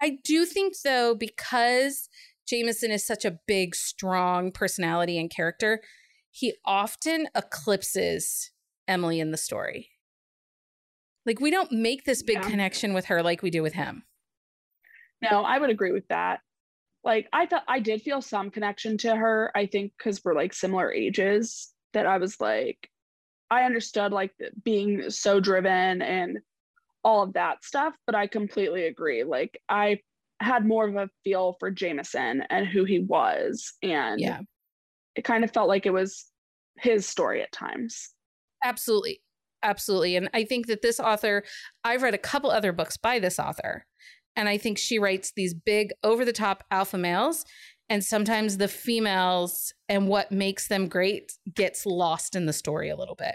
I 0.00 0.18
do 0.22 0.46
think 0.46 0.74
though, 0.84 1.14
because 1.14 2.08
Jameson 2.48 2.90
is 2.90 3.06
such 3.06 3.24
a 3.24 3.38
big, 3.46 3.74
strong 3.74 4.52
personality 4.52 5.18
and 5.18 5.30
character, 5.30 5.80
he 6.30 6.54
often 6.64 7.28
eclipses 7.34 8.50
Emily 8.86 9.20
in 9.20 9.30
the 9.30 9.36
story. 9.36 9.90
Like 11.26 11.40
we 11.40 11.50
don't 11.50 11.72
make 11.72 12.04
this 12.04 12.22
big 12.22 12.36
yeah. 12.36 12.48
connection 12.48 12.94
with 12.94 13.06
her 13.06 13.22
like 13.22 13.42
we 13.42 13.50
do 13.50 13.62
with 13.62 13.74
him. 13.74 14.04
No, 15.22 15.42
I 15.42 15.58
would 15.58 15.70
agree 15.70 15.92
with 15.92 16.08
that. 16.08 16.40
Like 17.04 17.28
I 17.32 17.46
thought 17.46 17.64
I 17.68 17.80
did 17.80 18.02
feel 18.02 18.22
some 18.22 18.50
connection 18.50 18.96
to 18.98 19.14
her, 19.14 19.50
I 19.54 19.66
think 19.66 19.92
because 19.96 20.22
we're 20.24 20.34
like 20.34 20.52
similar 20.52 20.92
ages 20.92 21.72
that 21.92 22.06
I 22.06 22.18
was 22.18 22.40
like 22.40 22.88
I 23.50 23.64
understood 23.64 24.12
like 24.12 24.32
being 24.64 25.10
so 25.10 25.40
driven 25.40 26.02
and 26.02 26.38
all 27.02 27.22
of 27.22 27.32
that 27.32 27.64
stuff, 27.64 27.94
but 28.06 28.14
I 28.14 28.26
completely 28.26 28.86
agree. 28.86 29.24
Like 29.24 29.60
I 29.68 30.00
had 30.40 30.66
more 30.66 30.88
of 30.88 30.96
a 30.96 31.10
feel 31.24 31.56
for 31.58 31.70
Jameson 31.70 32.44
and 32.48 32.66
who 32.66 32.84
he 32.84 33.00
was 33.00 33.72
and 33.82 34.20
yeah. 34.20 34.40
It 35.20 35.24
kind 35.24 35.44
of 35.44 35.52
felt 35.52 35.68
like 35.68 35.84
it 35.84 35.92
was 35.92 36.24
his 36.78 37.06
story 37.06 37.42
at 37.42 37.52
times. 37.52 38.08
Absolutely. 38.64 39.20
Absolutely. 39.62 40.16
And 40.16 40.30
I 40.32 40.44
think 40.44 40.66
that 40.68 40.80
this 40.80 40.98
author, 40.98 41.44
I've 41.84 42.02
read 42.02 42.14
a 42.14 42.18
couple 42.18 42.50
other 42.50 42.72
books 42.72 42.96
by 42.96 43.18
this 43.18 43.38
author, 43.38 43.84
and 44.34 44.48
I 44.48 44.56
think 44.56 44.78
she 44.78 44.98
writes 44.98 45.32
these 45.36 45.52
big, 45.52 45.90
over 46.02 46.24
the 46.24 46.32
top 46.32 46.64
alpha 46.70 46.96
males. 46.96 47.44
And 47.90 48.02
sometimes 48.02 48.56
the 48.56 48.68
females 48.68 49.74
and 49.90 50.08
what 50.08 50.32
makes 50.32 50.68
them 50.68 50.88
great 50.88 51.32
gets 51.54 51.84
lost 51.84 52.34
in 52.34 52.46
the 52.46 52.52
story 52.54 52.88
a 52.88 52.96
little 52.96 53.16
bit. 53.16 53.34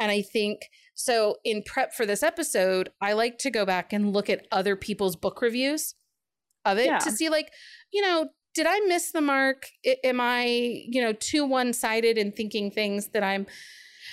And 0.00 0.10
I 0.10 0.22
think 0.22 0.70
so, 0.94 1.36
in 1.44 1.62
prep 1.64 1.92
for 1.92 2.06
this 2.06 2.22
episode, 2.22 2.88
I 3.02 3.12
like 3.12 3.36
to 3.38 3.50
go 3.50 3.66
back 3.66 3.92
and 3.92 4.14
look 4.14 4.30
at 4.30 4.46
other 4.50 4.74
people's 4.74 5.16
book 5.16 5.42
reviews 5.42 5.94
of 6.64 6.78
it 6.78 6.86
yeah. 6.86 6.98
to 7.00 7.10
see, 7.10 7.28
like, 7.28 7.52
you 7.92 8.00
know, 8.00 8.30
did 8.58 8.66
I 8.68 8.80
miss 8.88 9.12
the 9.12 9.20
mark? 9.20 9.68
Am 10.02 10.20
I, 10.20 10.46
you 10.88 11.00
know, 11.00 11.12
too 11.12 11.46
one 11.46 11.72
sided 11.72 12.18
in 12.18 12.32
thinking 12.32 12.72
things 12.72 13.06
that 13.10 13.22
I'm 13.22 13.46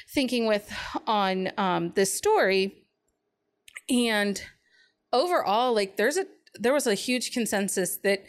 thinking 0.08 0.46
with 0.46 0.72
on 1.08 1.52
um, 1.58 1.94
this 1.96 2.14
story. 2.14 2.86
And 3.90 4.40
overall, 5.12 5.74
like 5.74 5.98
there's 5.98 6.18
a 6.18 6.28
there 6.60 6.74
was 6.74 6.86
a 6.86 6.94
huge 6.94 7.32
consensus 7.32 7.98
that 8.04 8.24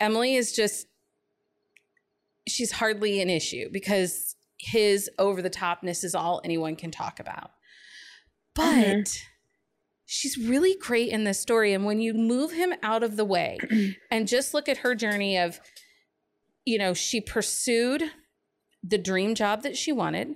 Emily 0.00 0.34
is 0.34 0.52
just 0.52 0.88
she's 2.48 2.72
hardly 2.72 3.20
an 3.20 3.30
issue 3.30 3.68
because 3.70 4.34
his 4.58 5.08
over 5.20 5.40
the 5.40 5.50
topness 5.50 6.02
is 6.02 6.16
all 6.16 6.40
anyone 6.42 6.74
can 6.74 6.90
talk 6.90 7.20
about. 7.20 7.52
But 8.56 8.64
mm-hmm. 8.64 9.29
She's 10.12 10.36
really 10.36 10.74
great 10.74 11.08
in 11.08 11.22
this 11.22 11.38
story. 11.38 11.72
And 11.72 11.84
when 11.84 12.00
you 12.00 12.14
move 12.14 12.50
him 12.50 12.74
out 12.82 13.04
of 13.04 13.16
the 13.16 13.24
way 13.24 13.58
and 14.10 14.26
just 14.26 14.52
look 14.52 14.68
at 14.68 14.78
her 14.78 14.96
journey 14.96 15.38
of, 15.38 15.60
you 16.64 16.78
know, 16.78 16.94
she 16.94 17.20
pursued 17.20 18.02
the 18.82 18.98
dream 18.98 19.36
job 19.36 19.62
that 19.62 19.76
she 19.76 19.92
wanted. 19.92 20.34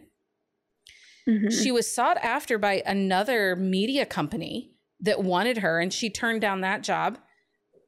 Mm-hmm. 1.29 1.49
She 1.49 1.73
was 1.73 1.93
sought 1.93 2.19
after 2.19 2.57
by 2.57 2.85
another 2.87 3.57
media 3.57 4.07
company 4.07 4.71
that 5.01 5.25
wanted 5.25 5.59
her, 5.59 5.81
and 5.81 5.93
she 5.93 6.09
turned 6.09 6.41
down 6.41 6.61
that 6.61 6.85
job 6.85 7.19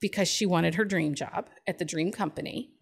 because 0.00 0.26
she 0.26 0.44
wanted 0.44 0.74
her 0.74 0.84
dream 0.84 1.14
job 1.14 1.46
at 1.68 1.78
the 1.78 1.84
dream 1.84 2.10
company. 2.10 2.72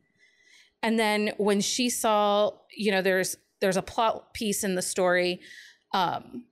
And 0.82 0.98
then 0.98 1.32
when 1.36 1.60
she 1.60 1.90
saw, 1.90 2.52
you 2.74 2.90
know, 2.90 3.02
there's 3.02 3.36
there's 3.60 3.76
a 3.76 3.82
plot 3.82 4.32
piece 4.32 4.64
in 4.64 4.76
the 4.76 4.82
story 4.82 5.40
um, 5.92 6.44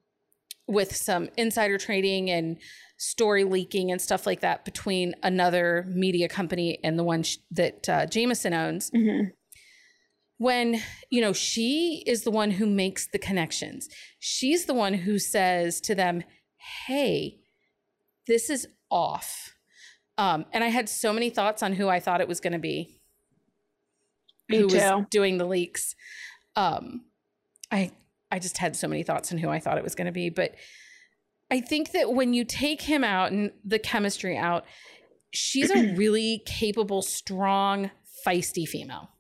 with 0.66 0.95
some 0.95 1.28
insider 1.37 1.78
trading 1.78 2.31
and 2.31 2.59
story 2.97 3.42
leaking 3.42 3.90
and 3.90 4.00
stuff 4.00 4.26
like 4.26 4.40
that 4.40 4.64
between 4.64 5.14
another 5.23 5.85
media 5.88 6.28
company 6.28 6.78
and 6.85 6.97
the 6.99 7.02
one 7.02 7.25
sh- 7.25 7.38
that 7.50 7.88
uh, 7.88 8.07
Jameson 8.07 8.54
owns. 8.54 8.90
Mm-hmm. 8.90 9.31
When 10.38 10.81
you 11.11 11.21
know 11.21 11.33
she 11.33 12.02
is 12.07 12.23
the 12.23 12.31
one 12.31 12.52
who 12.52 12.66
makes 12.66 13.09
the 13.09 13.19
connections. 13.19 13.88
She's 14.19 14.66
the 14.66 14.75
one 14.75 14.95
who 14.95 15.19
says 15.19 15.81
to 15.83 15.95
them 15.95 16.25
hey 16.87 17.38
this 18.26 18.49
is 18.49 18.69
off. 18.90 19.54
Um, 20.19 20.45
and 20.52 20.62
i 20.62 20.69
had 20.69 20.88
so 20.88 21.12
many 21.12 21.31
thoughts 21.31 21.62
on 21.62 21.73
who 21.73 21.88
i 21.88 21.99
thought 21.99 22.21
it 22.21 22.28
was 22.28 22.40
going 22.40 22.52
to 22.52 22.59
be. 22.59 23.00
Me 24.49 24.59
who 24.59 24.69
too. 24.69 24.76
was 24.76 25.07
doing 25.11 25.38
the 25.38 25.47
leaks. 25.47 25.95
Um, 26.54 27.07
i 27.71 27.90
i 28.33 28.39
just 28.39 28.59
had 28.59 28.75
so 28.75 28.89
many 28.89 29.05
thoughts 29.05 29.31
on 29.31 29.39
who 29.39 29.49
i 29.49 29.61
thought 29.61 29.79
it 29.79 29.85
was 29.85 29.95
going 29.95 30.07
to 30.07 30.12
be 30.12 30.29
but 30.29 30.57
i 31.51 31.61
think 31.61 31.93
that 31.93 32.12
when 32.12 32.35
you 32.35 32.45
take 32.45 32.83
him 32.83 33.05
out 33.05 33.31
and 33.31 33.53
the 33.65 33.79
chemistry 33.79 34.37
out 34.37 34.65
she's 35.31 35.71
a 35.71 35.95
really 35.97 36.43
capable 36.45 37.03
strong 37.03 37.91
feisty 38.27 38.67
female 38.67 39.12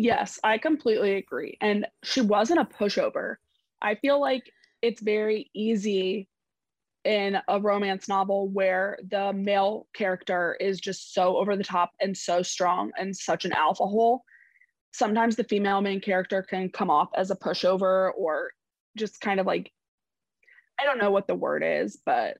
Yes, 0.00 0.38
I 0.44 0.58
completely 0.58 1.16
agree. 1.16 1.58
And 1.60 1.84
she 2.04 2.20
wasn't 2.20 2.60
a 2.60 2.64
pushover. 2.64 3.34
I 3.82 3.96
feel 3.96 4.20
like 4.20 4.44
it's 4.80 5.02
very 5.02 5.50
easy 5.54 6.28
in 7.04 7.36
a 7.48 7.60
romance 7.60 8.06
novel 8.08 8.48
where 8.48 8.96
the 9.10 9.32
male 9.32 9.88
character 9.94 10.56
is 10.60 10.80
just 10.80 11.14
so 11.14 11.36
over 11.36 11.56
the 11.56 11.64
top 11.64 11.90
and 12.00 12.16
so 12.16 12.42
strong 12.42 12.92
and 12.96 13.14
such 13.14 13.44
an 13.44 13.52
alpha 13.52 13.84
hole. 13.84 14.22
Sometimes 14.98 15.36
the 15.36 15.44
female 15.44 15.80
main 15.80 16.00
character 16.00 16.42
can 16.42 16.70
come 16.70 16.90
off 16.90 17.08
as 17.16 17.30
a 17.30 17.36
pushover 17.36 18.10
or 18.16 18.50
just 18.96 19.20
kind 19.20 19.38
of 19.38 19.46
like, 19.46 19.70
I 20.80 20.84
don't 20.84 20.98
know 20.98 21.12
what 21.12 21.28
the 21.28 21.36
word 21.36 21.62
is, 21.64 21.96
but 22.04 22.38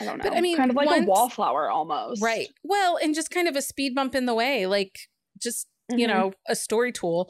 I 0.00 0.04
don't 0.04 0.18
know. 0.18 0.30
But, 0.30 0.36
I 0.36 0.40
mean, 0.40 0.56
kind 0.56 0.70
of 0.70 0.76
like 0.76 0.86
once, 0.86 1.04
a 1.04 1.08
wallflower 1.08 1.68
almost. 1.68 2.22
Right. 2.22 2.48
Well, 2.62 2.96
and 3.02 3.12
just 3.12 3.32
kind 3.32 3.48
of 3.48 3.56
a 3.56 3.62
speed 3.62 3.96
bump 3.96 4.14
in 4.14 4.26
the 4.26 4.34
way. 4.34 4.66
Like, 4.66 5.00
just 5.42 5.66
mm-hmm. 5.90 5.98
you 5.98 6.06
know, 6.06 6.32
a 6.48 6.54
story 6.54 6.92
tool. 6.92 7.28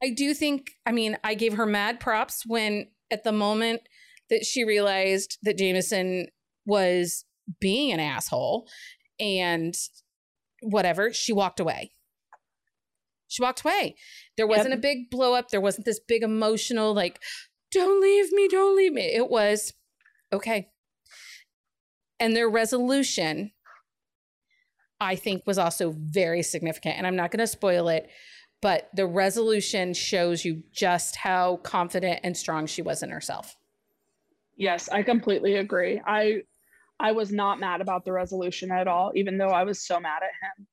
I 0.00 0.10
do 0.10 0.34
think, 0.34 0.70
I 0.86 0.92
mean, 0.92 1.18
I 1.24 1.34
gave 1.34 1.54
her 1.54 1.66
mad 1.66 1.98
props 1.98 2.44
when 2.46 2.88
at 3.10 3.24
the 3.24 3.32
moment 3.32 3.80
that 4.30 4.44
she 4.44 4.62
realized 4.62 5.38
that 5.42 5.58
Jameson 5.58 6.28
was 6.64 7.24
being 7.60 7.90
an 7.92 7.98
asshole 7.98 8.68
and 9.18 9.74
whatever, 10.62 11.12
she 11.12 11.32
walked 11.32 11.58
away. 11.58 11.90
She 13.32 13.42
walked 13.42 13.62
away. 13.62 13.96
There 14.36 14.46
wasn't 14.46 14.70
yep. 14.70 14.78
a 14.78 14.82
big 14.82 15.10
blow 15.10 15.32
up. 15.32 15.48
There 15.48 15.60
wasn't 15.60 15.86
this 15.86 15.98
big 15.98 16.22
emotional, 16.22 16.92
like, 16.92 17.18
don't 17.70 18.02
leave 18.02 18.30
me, 18.30 18.46
don't 18.46 18.76
leave 18.76 18.92
me. 18.92 19.06
It 19.06 19.30
was, 19.30 19.72
okay. 20.30 20.68
And 22.20 22.36
their 22.36 22.48
resolution 22.48 23.52
I 25.00 25.16
think 25.16 25.44
was 25.46 25.58
also 25.58 25.94
very 25.98 26.42
significant. 26.42 26.96
And 26.98 27.06
I'm 27.06 27.16
not 27.16 27.30
going 27.30 27.40
to 27.40 27.46
spoil 27.46 27.88
it, 27.88 28.08
but 28.60 28.90
the 28.94 29.06
resolution 29.06 29.94
shows 29.94 30.44
you 30.44 30.62
just 30.72 31.16
how 31.16 31.56
confident 31.56 32.20
and 32.22 32.36
strong 32.36 32.66
she 32.66 32.82
was 32.82 33.02
in 33.02 33.08
herself. 33.10 33.56
Yes, 34.56 34.90
I 34.90 35.02
completely 35.02 35.56
agree. 35.56 36.00
I 36.06 36.42
I 37.00 37.12
was 37.12 37.32
not 37.32 37.58
mad 37.58 37.80
about 37.80 38.04
the 38.04 38.12
resolution 38.12 38.70
at 38.70 38.86
all, 38.86 39.10
even 39.16 39.38
though 39.38 39.48
I 39.48 39.64
was 39.64 39.84
so 39.84 39.98
mad 39.98 40.22
at 40.22 40.30
him. 40.60 40.66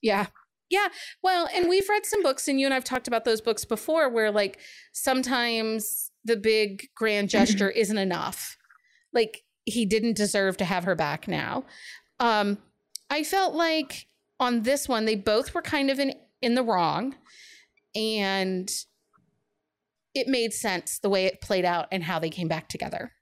Yeah. 0.00 0.26
Yeah. 0.70 0.88
Well, 1.22 1.48
and 1.52 1.68
we've 1.68 1.88
read 1.88 2.06
some 2.06 2.22
books, 2.22 2.48
and 2.48 2.60
you 2.60 2.66
and 2.66 2.72
I've 2.72 2.84
talked 2.84 3.08
about 3.08 3.24
those 3.24 3.40
books 3.40 3.64
before 3.64 4.08
where 4.08 4.30
like 4.30 4.58
sometimes 4.92 6.10
the 6.24 6.36
big 6.36 6.88
grand 6.94 7.28
gesture 7.28 7.70
isn't 7.76 7.98
enough. 7.98 8.56
Like 9.12 9.42
he 9.64 9.84
didn't 9.84 10.16
deserve 10.16 10.56
to 10.58 10.64
have 10.64 10.84
her 10.84 10.94
back 10.94 11.28
now. 11.28 11.64
Um, 12.20 12.58
I 13.10 13.24
felt 13.24 13.54
like 13.54 14.06
on 14.38 14.62
this 14.62 14.88
one, 14.88 15.04
they 15.04 15.16
both 15.16 15.54
were 15.54 15.62
kind 15.62 15.90
of 15.90 15.98
in, 15.98 16.14
in 16.40 16.54
the 16.54 16.62
wrong. 16.62 17.16
And 17.94 18.70
it 20.14 20.28
made 20.28 20.52
sense 20.52 20.98
the 20.98 21.10
way 21.10 21.26
it 21.26 21.40
played 21.40 21.64
out 21.64 21.88
and 21.90 22.04
how 22.04 22.18
they 22.18 22.30
came 22.30 22.48
back 22.48 22.68
together. 22.68 23.12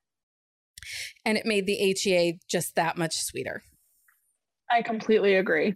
And 1.25 1.37
it 1.37 1.47
made 1.47 1.67
the 1.67 1.75
HEA 1.75 2.39
just 2.49 2.77
that 2.77 2.97
much 2.97 3.17
sweeter. 3.17 3.63
I 4.71 4.83
completely 4.83 5.35
agree. 5.35 5.75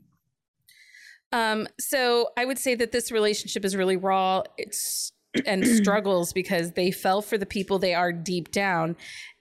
Um, 1.32 1.66
so 1.80 2.28
I 2.36 2.44
would 2.44 2.58
say 2.58 2.74
that 2.74 2.92
this 2.92 3.10
relationship 3.10 3.64
is 3.64 3.74
really 3.74 3.96
raw. 3.96 4.42
It's 4.58 5.12
and 5.46 5.66
struggles 5.82 6.32
because 6.32 6.72
they 6.72 6.90
fell 6.90 7.22
for 7.22 7.38
the 7.38 7.46
people 7.46 7.78
they 7.78 7.94
are 7.94 8.12
deep 8.12 8.50
down 8.50 8.96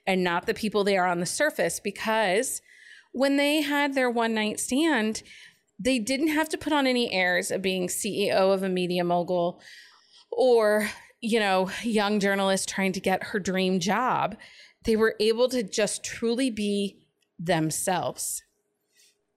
and 0.06 0.24
not 0.24 0.46
the 0.46 0.54
people 0.54 0.84
they 0.84 0.96
are 0.96 1.06
on 1.06 1.20
the 1.20 1.26
surface 1.26 1.80
because 1.80 2.62
when 3.12 3.36
they 3.36 3.60
had 3.60 3.94
their 3.94 4.10
one 4.10 4.34
night 4.34 4.58
stand, 4.58 5.22
they 5.78 5.98
didn't 5.98 6.28
have 6.28 6.48
to 6.48 6.58
put 6.58 6.72
on 6.72 6.86
any 6.86 7.12
airs 7.12 7.50
of 7.50 7.62
being 7.62 7.88
CEO 7.88 8.52
of 8.54 8.62
a 8.62 8.68
media 8.68 9.04
mogul 9.04 9.60
or, 10.30 10.88
you 11.20 11.38
know, 11.38 11.70
young 11.82 12.20
journalist 12.20 12.68
trying 12.68 12.92
to 12.92 13.00
get 13.00 13.22
her 13.24 13.38
dream 13.38 13.80
job. 13.80 14.36
They 14.84 14.96
were 14.96 15.14
able 15.20 15.48
to 15.50 15.62
just 15.62 16.02
truly 16.02 16.50
be 16.50 16.98
themselves 17.38 18.42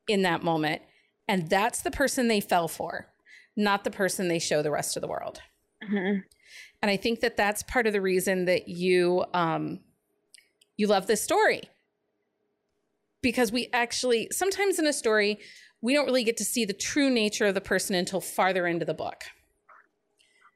in 0.07 0.21
that 0.21 0.43
moment. 0.43 0.81
And 1.27 1.49
that's 1.49 1.81
the 1.81 1.91
person 1.91 2.27
they 2.27 2.41
fell 2.41 2.67
for. 2.67 3.11
not 3.57 3.85
the 3.85 3.89
person 3.91 4.27
they 4.27 4.37
show 4.37 4.61
the 4.61 4.69
rest 4.69 4.97
of 4.97 5.01
the 5.01 5.07
world. 5.07 5.39
Mhm. 5.81 6.25
And 6.81 6.91
I 6.91 6.97
think 6.97 7.21
that 7.21 7.37
that's 7.37 7.63
part 7.63 7.87
of 7.87 7.93
the 7.93 8.01
reason 8.01 8.43
that 8.45 8.67
you 8.67 9.23
um, 9.33 9.79
you 10.75 10.87
love 10.87 11.07
this 11.07 11.21
story 11.21 11.61
because 13.21 13.53
we 13.53 13.69
actually 13.71 14.27
sometimes 14.31 14.77
in 14.77 14.85
a 14.85 14.91
story 14.91 15.39
we 15.81 15.93
don't 15.93 16.05
really 16.05 16.25
get 16.25 16.35
to 16.37 16.43
see 16.43 16.65
the 16.65 16.73
true 16.73 17.09
nature 17.09 17.45
of 17.45 17.53
the 17.53 17.61
person 17.61 17.95
until 17.95 18.19
farther 18.19 18.67
into 18.67 18.83
the 18.85 18.93
book. 18.93 19.23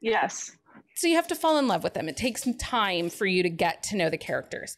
Yes. 0.02 0.52
So 0.96 1.06
you 1.06 1.14
have 1.16 1.28
to 1.28 1.34
fall 1.34 1.58
in 1.58 1.68
love 1.68 1.82
with 1.82 1.94
them. 1.94 2.08
It 2.08 2.16
takes 2.18 2.42
some 2.42 2.54
time 2.54 3.08
for 3.08 3.24
you 3.26 3.42
to 3.42 3.48
get 3.50 3.82
to 3.84 3.96
know 3.96 4.10
the 4.10 4.18
characters. 4.18 4.76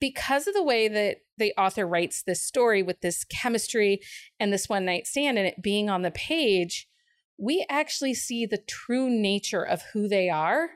Because 0.00 0.48
of 0.48 0.54
the 0.54 0.64
way 0.64 0.88
that 0.88 1.18
the 1.42 1.52
author 1.58 1.86
writes 1.86 2.22
this 2.22 2.42
story 2.42 2.82
with 2.82 3.00
this 3.00 3.24
chemistry 3.24 4.00
and 4.40 4.52
this 4.52 4.68
one 4.68 4.84
night 4.84 5.06
stand 5.06 5.36
and 5.38 5.48
it 5.48 5.60
being 5.60 5.90
on 5.90 6.02
the 6.02 6.10
page, 6.10 6.88
we 7.36 7.66
actually 7.68 8.14
see 8.14 8.46
the 8.46 8.62
true 8.68 9.10
nature 9.10 9.62
of 9.62 9.82
who 9.92 10.08
they 10.08 10.30
are 10.30 10.70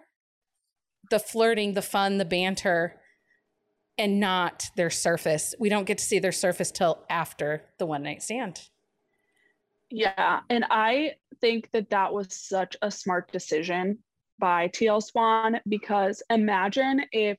the 1.09 1.19
flirting, 1.21 1.75
the 1.75 1.83
fun, 1.83 2.19
the 2.19 2.25
banter, 2.25 3.01
and 3.97 4.19
not 4.19 4.65
their 4.77 4.91
surface. 4.91 5.55
We 5.59 5.69
don't 5.69 5.87
get 5.87 5.99
to 5.99 6.05
see 6.05 6.19
their 6.19 6.33
surface 6.33 6.73
till 6.73 7.05
after 7.09 7.63
the 7.79 7.87
one 7.87 8.03
night 8.03 8.23
stand. 8.23 8.61
Yeah. 9.89 10.41
And 10.51 10.65
I 10.69 11.13
think 11.41 11.71
that 11.73 11.91
that 11.91 12.13
was 12.13 12.35
such 12.35 12.77
a 12.83 12.91
smart 12.91 13.31
decision 13.31 13.99
by 14.41 14.69
TL 14.69 15.03
Swan 15.03 15.61
because 15.69 16.23
imagine 16.29 17.03
if 17.13 17.39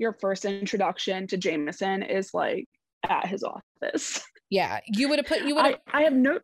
your 0.00 0.14
first 0.14 0.44
introduction 0.44 1.26
to 1.28 1.36
Jameson 1.36 2.02
is 2.02 2.34
like 2.34 2.66
at 3.08 3.26
his 3.26 3.44
office. 3.44 4.22
Yeah, 4.52 4.80
you 4.88 5.08
would 5.08 5.20
have 5.20 5.26
put 5.26 5.42
you 5.42 5.54
would 5.54 5.64
I, 5.64 5.76
I 5.92 6.02
have 6.02 6.12
no, 6.12 6.40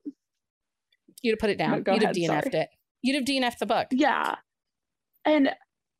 you'd 1.23 1.33
have 1.33 1.39
put 1.41 1.51
it 1.51 1.59
down. 1.59 1.83
No, 1.85 1.93
You'd 1.93 2.05
have 2.05 2.15
DNF'd 2.15 2.53
sorry. 2.53 2.63
it. 2.63 2.69
You'd 3.03 3.17
have 3.17 3.25
DNF'd 3.25 3.59
the 3.59 3.67
book. 3.67 3.89
yeah. 3.91 4.37
And 5.25 5.51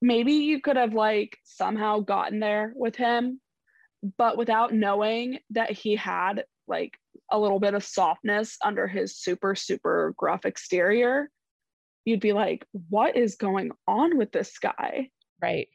maybe 0.01 0.35
you 0.35 0.61
could 0.61 0.77
have 0.77 0.95
like 0.95 1.37
somehow 1.43 1.99
gotten 1.99 2.39
there 2.39 2.73
with 2.77 2.95
him, 2.95 3.41
but 4.17 4.39
without 4.39 4.73
knowing 4.73 5.41
that 5.51 5.73
he 5.73 5.97
had 5.97 6.45
like 6.69 6.93
a 7.33 7.39
little 7.41 7.59
bit 7.59 7.75
of 7.75 7.83
softness 7.83 8.57
under 8.65 8.87
his 8.87 9.17
super, 9.19 9.57
super 9.57 10.15
gruff 10.17 10.45
exterior, 10.45 11.29
you'd 12.05 12.21
be 12.21 12.33
like, 12.33 12.65
what 12.89 13.17
is 13.17 13.35
going 13.35 13.73
on 13.89 14.17
with 14.17 14.31
this 14.31 14.61
guy? 14.61 15.11
Right. 15.43 15.67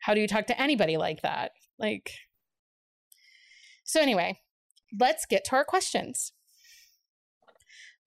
How 0.00 0.14
do 0.14 0.20
you 0.20 0.28
talk 0.28 0.46
to 0.46 0.60
anybody 0.60 0.96
like 0.96 1.22
that? 1.22 1.52
Like, 1.78 2.12
so 3.84 4.00
anyway, 4.00 4.40
let's 4.98 5.26
get 5.26 5.44
to 5.46 5.56
our 5.56 5.64
questions. 5.64 6.32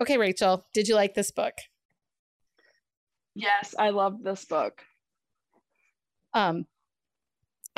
Okay, 0.02 0.18
Rachel, 0.18 0.66
did 0.74 0.88
you 0.88 0.96
like 0.96 1.14
this 1.14 1.32
book? 1.32 1.54
Yes, 3.36 3.76
I 3.78 3.90
love 3.90 4.24
this 4.24 4.46
book. 4.46 4.82
Um, 6.34 6.66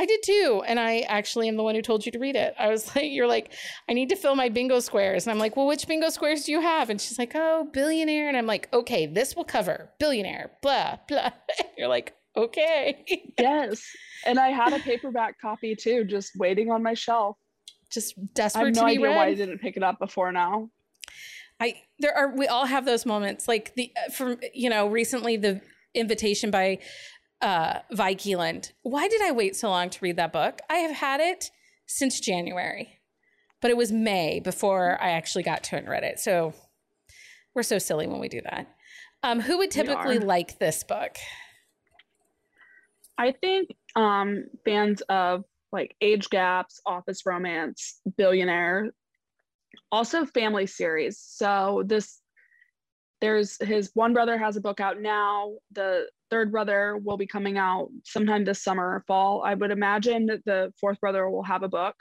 I 0.01 0.05
did 0.05 0.23
too. 0.23 0.63
And 0.65 0.79
I 0.79 1.01
actually 1.01 1.47
am 1.47 1.57
the 1.57 1.63
one 1.63 1.75
who 1.75 1.81
told 1.83 2.05
you 2.05 2.11
to 2.11 2.19
read 2.19 2.35
it. 2.35 2.55
I 2.57 2.69
was 2.69 2.87
like, 2.95 3.11
you're 3.11 3.27
like, 3.27 3.53
I 3.87 3.93
need 3.93 4.09
to 4.09 4.15
fill 4.15 4.35
my 4.35 4.49
bingo 4.49 4.79
squares. 4.79 5.25
And 5.25 5.31
I'm 5.31 5.39
like, 5.39 5.55
well, 5.55 5.67
which 5.67 5.87
bingo 5.87 6.09
squares 6.09 6.45
do 6.45 6.51
you 6.51 6.61
have? 6.61 6.89
And 6.89 6.99
she's 6.99 7.19
like, 7.19 7.33
oh, 7.35 7.69
billionaire. 7.71 8.27
And 8.27 8.35
I'm 8.35 8.47
like, 8.47 8.67
okay, 8.73 9.05
this 9.05 9.35
will 9.35 9.43
cover 9.43 9.91
billionaire, 9.99 10.51
blah, 10.61 10.97
blah. 11.07 11.29
you're 11.77 11.87
like, 11.87 12.15
okay. 12.35 13.05
Yes. 13.39 13.83
And 14.25 14.39
I 14.39 14.49
had 14.49 14.73
a 14.73 14.79
paperback 14.79 15.39
copy 15.41 15.75
too, 15.75 16.03
just 16.03 16.35
waiting 16.35 16.69
on 16.69 16.83
my 16.83 16.93
shelf. 16.93 17.37
Just 17.91 18.13
desperate 18.33 18.61
I 18.61 18.65
have 18.67 18.75
no 18.75 18.85
idea 18.85 19.07
read. 19.07 19.15
why 19.15 19.25
I 19.27 19.33
didn't 19.33 19.59
pick 19.59 19.77
it 19.77 19.83
up 19.83 19.97
before 19.99 20.31
now. 20.31 20.69
I 21.59 21.81
there 21.99 22.15
are 22.15 22.35
we 22.35 22.47
all 22.47 22.65
have 22.65 22.85
those 22.85 23.05
moments 23.05 23.47
like 23.47 23.73
the 23.75 23.91
uh, 23.97 24.11
from 24.11 24.37
you 24.53 24.69
know 24.69 24.87
recently 24.87 25.37
the 25.37 25.61
invitation 25.93 26.51
by 26.51 26.79
uh 27.41 27.79
Vi 27.91 28.15
Keeland. 28.15 28.71
Why 28.83 29.07
did 29.07 29.21
I 29.21 29.31
wait 29.31 29.55
so 29.55 29.69
long 29.69 29.89
to 29.89 29.99
read 30.01 30.17
that 30.17 30.33
book? 30.33 30.59
I 30.69 30.77
have 30.77 30.91
had 30.91 31.19
it 31.19 31.51
since 31.85 32.19
January. 32.19 32.99
But 33.61 33.69
it 33.69 33.77
was 33.77 33.91
May 33.91 34.39
before 34.39 34.97
I 34.99 35.11
actually 35.11 35.43
got 35.43 35.63
to 35.65 35.75
it 35.75 35.79
and 35.79 35.89
read 35.89 36.03
it. 36.03 36.19
So 36.19 36.53
we're 37.53 37.61
so 37.61 37.77
silly 37.77 38.07
when 38.07 38.19
we 38.19 38.29
do 38.29 38.41
that. 38.41 38.67
Um 39.23 39.39
who 39.39 39.57
would 39.59 39.71
typically 39.71 40.19
like 40.19 40.59
this 40.59 40.83
book? 40.83 41.17
I 43.21 43.33
think 43.33 43.69
um 43.95 44.45
fans 44.65 45.01
of 45.01 45.43
like 45.71 45.95
age 46.01 46.29
gaps, 46.29 46.81
office 46.87 47.21
romance, 47.23 48.01
billionaire, 48.17 48.89
also 49.91 50.25
family 50.25 50.65
series. 50.65 51.19
So 51.19 51.83
this 51.85 52.19
there's 53.21 53.63
his 53.63 53.91
one 53.93 54.13
brother 54.13 54.39
has 54.39 54.57
a 54.57 54.61
book 54.61 54.79
out 54.79 54.99
now. 54.99 55.53
The 55.71 56.07
third 56.31 56.51
brother 56.51 56.97
will 56.97 57.17
be 57.17 57.27
coming 57.27 57.59
out 57.59 57.89
sometime 58.03 58.43
this 58.43 58.63
summer 58.63 58.95
or 58.95 59.03
fall. 59.07 59.43
I 59.45 59.53
would 59.53 59.69
imagine 59.69 60.25
that 60.25 60.43
the 60.45 60.73
fourth 60.81 60.99
brother 60.99 61.29
will 61.29 61.43
have 61.43 61.61
a 61.61 61.69
book. 61.69 61.95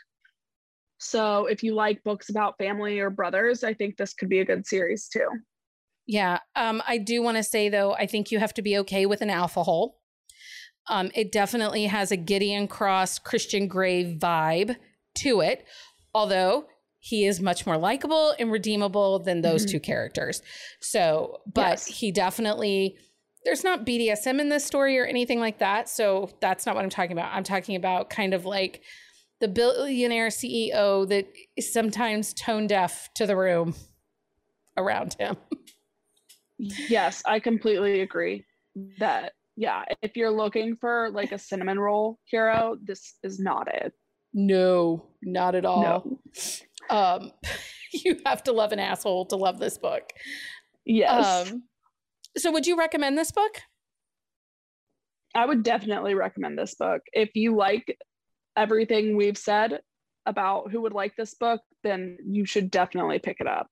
So 0.97 1.47
if 1.47 1.63
you 1.63 1.75
like 1.75 2.03
books 2.03 2.31
about 2.31 2.57
family 2.57 2.99
or 2.99 3.11
brothers, 3.11 3.63
I 3.63 3.75
think 3.75 3.99
this 3.99 4.15
could 4.15 4.31
be 4.31 4.41
a 4.41 4.45
good 4.47 4.67
series 4.67 5.09
too. 5.09 5.29
Yeah. 6.07 6.39
Um, 6.57 6.83
I 6.89 6.97
do 6.97 7.23
want 7.23 7.37
to 7.37 7.43
say 7.43 7.69
though, 7.69 7.93
I 7.93 8.07
think 8.07 8.31
you 8.31 8.39
have 8.39 8.55
to 8.55 8.63
be 8.63 8.79
okay 8.79 9.05
with 9.05 9.21
an 9.21 9.29
alpha 9.29 9.63
hole. 9.63 10.00
Um, 10.89 11.11
it 11.15 11.31
definitely 11.33 11.87
has 11.87 12.11
a 12.11 12.17
Gideon 12.17 12.67
Cross 12.69 13.21
Christian 13.21 13.69
Grey 13.69 14.17
vibe 14.17 14.77
to 15.17 15.41
it, 15.41 15.65
although 16.15 16.67
he 16.99 17.25
is 17.25 17.41
much 17.41 17.65
more 17.67 17.79
likable 17.79 18.35
and 18.39 18.51
redeemable 18.53 19.19
than 19.21 19.41
those 19.41 19.65
Mhm. 19.65 19.71
two 19.71 19.81
characters. 19.81 20.43
So, 20.81 21.41
but 21.47 21.71
Yes. 21.71 21.87
he 21.87 22.13
definitely 22.13 22.97
there's 23.43 23.65
not 23.65 23.87
BDSM 23.87 24.39
in 24.39 24.51
this 24.51 24.67
story 24.67 24.99
or 24.99 25.07
anything 25.07 25.41
like 25.41 25.61
that. 25.61 25.89
So 25.89 26.29
that's 26.43 26.67
not 26.67 26.75
what 26.75 26.85
I'm 26.85 26.91
talking 26.91 27.13
about. 27.13 27.33
I'm 27.33 27.43
talking 27.43 27.75
about 27.75 28.11
kind 28.11 28.35
of 28.35 28.45
like 28.45 28.83
the 29.39 29.49
billionaire 29.49 30.29
CEO 30.29 31.07
that 31.09 31.27
is 31.57 31.73
sometimes 31.73 32.35
tone 32.35 32.67
deaf 32.67 33.09
to 33.15 33.27
the 33.27 33.35
room 33.35 33.75
around 34.77 35.15
him. 35.19 35.39
Yes, 36.59 37.23
I 37.25 37.41
completely 37.41 38.01
agree 38.03 38.45
that 38.99 39.33
yeah, 39.57 39.85
if 40.03 40.17
you're 40.17 40.31
looking 40.31 40.77
for 40.77 41.11
like 41.11 41.33
a 41.33 41.39
cinnamon 41.39 41.79
roll 41.79 42.19
hero, 42.25 42.77
this 42.83 43.15
is 43.23 43.39
not 43.39 43.69
it. 43.69 43.93
No, 44.33 45.07
not 45.23 45.55
at 45.55 45.65
all. 45.65 46.19
No. 46.91 46.97
Um, 46.97 47.33
you 47.93 48.19
have 48.27 48.43
to 48.45 48.53
love 48.53 48.73
an 48.73 48.79
asshole 48.79 49.27
to 49.27 49.37
love 49.37 49.59
this 49.59 49.79
book. 49.79 50.05
Yes. 50.85 51.51
Um, 51.51 51.65
so 52.37 52.53
would 52.53 52.67
you 52.67 52.77
recommend 52.77 53.19
this 53.19 53.33
book? 53.33 53.61
I 55.35 55.47
would 55.47 55.63
definitely 55.63 56.15
recommend 56.15 56.59
this 56.59 56.75
book. 56.75 57.03
If 57.13 57.31
you 57.35 57.57
like 57.57 57.99
everything 58.57 59.17
we've 59.17 59.39
said 59.39 59.81
about 60.27 60.71
who 60.71 60.83
would 60.83 60.93
like 60.93 61.17
this 61.17 61.35
book, 61.35 61.61
then 61.83 62.19
you 62.27 62.45
should 62.45 62.71
definitely 62.71 63.19
pick 63.19 63.37
it 63.41 63.47
up. 63.47 63.69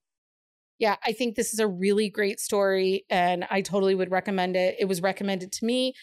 Yeah, 0.79 0.97
I 1.05 1.13
think 1.13 1.35
this 1.35 1.53
is 1.53 1.59
a 1.59 1.67
really 1.67 2.09
great 2.09 2.39
story 2.41 3.05
and 3.11 3.45
I 3.51 3.63
totally 3.63 3.95
would 3.95 4.11
recommend 4.11 4.57
it. 4.57 4.77
It 4.79 4.85
was 4.85 5.03
recommended 5.03 5.53
to 5.53 5.65
me 5.65 5.95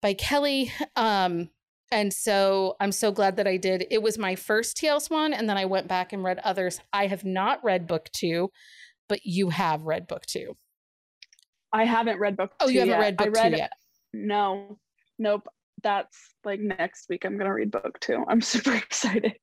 by 0.00 0.14
Kelly. 0.14 0.72
Um, 0.96 1.50
and 1.90 2.12
so 2.12 2.76
I'm 2.80 2.92
so 2.92 3.10
glad 3.12 3.36
that 3.36 3.46
I 3.46 3.56
did. 3.56 3.86
It 3.90 4.02
was 4.02 4.18
my 4.18 4.34
first 4.34 4.76
TL 4.76 5.00
Swan, 5.00 5.32
and 5.32 5.48
then 5.48 5.56
I 5.56 5.64
went 5.64 5.88
back 5.88 6.12
and 6.12 6.22
read 6.22 6.38
others. 6.40 6.80
I 6.92 7.06
have 7.06 7.24
not 7.24 7.64
read 7.64 7.86
book 7.86 8.10
two, 8.12 8.50
but 9.08 9.20
you 9.24 9.48
have 9.50 9.84
read 9.84 10.06
book 10.06 10.26
two. 10.26 10.56
I 11.72 11.84
haven't 11.84 12.18
read 12.18 12.36
book 12.36 12.52
Oh, 12.60 12.68
you 12.68 12.80
haven't 12.80 12.92
yet. 12.94 13.00
read 13.00 13.16
book 13.16 13.26
I 13.28 13.30
read, 13.30 13.52
two 13.52 13.58
yet. 13.58 13.72
No, 14.12 14.78
nope. 15.18 15.48
That's 15.82 16.18
like 16.44 16.60
next 16.60 17.08
week. 17.08 17.24
I'm 17.24 17.38
gonna 17.38 17.54
read 17.54 17.70
book 17.70 17.98
two. 18.00 18.24
I'm 18.28 18.40
super 18.42 18.74
excited. 18.74 19.36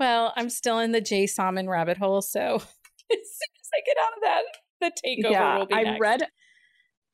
Well, 0.00 0.32
I'm 0.36 0.50
still 0.50 0.80
in 0.80 0.90
the 0.90 1.00
Jay 1.00 1.26
Salmon 1.28 1.68
rabbit 1.68 1.96
hole, 1.96 2.22
so 2.22 2.60
as 3.20 3.28
soon 3.28 3.52
as 3.60 3.70
I 3.74 3.80
get 3.86 3.96
out 4.02 4.12
of 4.16 4.22
that, 4.22 4.42
the 4.80 5.08
takeover 5.08 5.32
yeah, 5.32 5.58
will 5.58 5.66
be 5.66 5.74
I 5.74 5.82
next. 5.82 6.00
read 6.00 6.22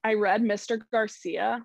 I 0.04 0.14
read 0.14 0.42
Mr. 0.42 0.78
Garcia 0.92 1.64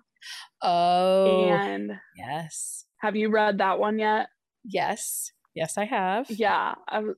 Oh, 0.62 1.26
and 1.50 1.92
yes, 2.16 2.86
have 3.00 3.14
you 3.16 3.30
read 3.30 3.58
that 3.58 3.78
one 3.78 3.98
yet? 3.98 4.28
yes, 4.64 5.30
yes, 5.54 5.76
I 5.76 5.84
have. 5.84 6.30
Yeah, 6.30 6.74
I, 6.88 6.94
w- 6.96 7.14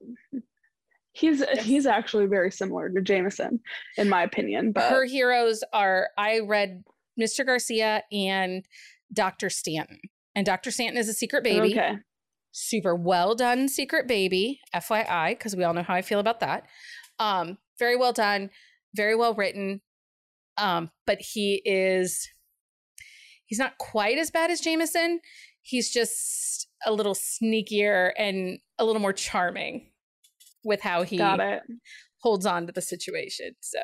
he's 1.13 1.43
he's 1.61 1.87
actually 1.87 2.27
very 2.27 2.51
similar 2.51 2.89
to 2.91 3.01
Jameson 3.01 3.61
in 3.97 4.09
my 4.09 4.23
opinion, 4.23 4.73
but 4.73 4.91
Her 4.91 5.05
heroes 5.05 5.63
are 5.73 6.09
I 6.19 6.41
read 6.41 6.83
Mr. 7.21 7.47
Garcia 7.47 8.03
and 8.13 8.65
Dr. 9.13 9.49
Stanton, 9.51 10.01
and 10.35 10.45
Dr. 10.45 10.71
Stanton 10.73 10.99
is 10.99 11.09
a 11.09 11.15
secret 11.15 11.45
baby. 11.45 11.73
okay. 11.73 11.97
super 12.51 12.97
well 12.97 13.35
done 13.37 13.69
secret 13.69 14.09
baby 14.09 14.59
fyi 14.75 15.31
because 15.31 15.55
we 15.55 15.63
all 15.63 15.75
know 15.75 15.83
how 15.83 15.95
i 15.95 16.01
feel 16.03 16.19
about 16.21 16.41
that 16.41 16.65
um 17.19 17.59
very 17.79 17.97
well 17.97 18.13
done 18.13 18.51
very 18.95 19.15
well 19.15 19.35
written 19.35 19.81
um 20.59 20.91
but 21.07 21.19
he 21.21 21.63
is 21.65 22.29
he's 23.45 23.59
not 23.59 23.79
quite 23.79 24.19
as 24.19 24.31
bad 24.31 24.51
as 24.51 24.61
jameson 24.61 25.21
he's 25.63 25.91
just 25.91 26.69
a 26.85 26.93
little 26.93 27.15
sneakier 27.15 28.13
and 28.19 28.59
a 28.79 28.85
little 28.85 29.01
more 29.01 29.13
charming 29.13 29.91
with 30.65 30.81
how 30.81 31.03
he 31.03 31.17
Got 31.17 31.41
it. 31.41 31.63
holds 32.19 32.47
on 32.47 32.67
to 32.67 32.73
the 32.73 32.83
situation 32.83 33.55
so 33.61 33.81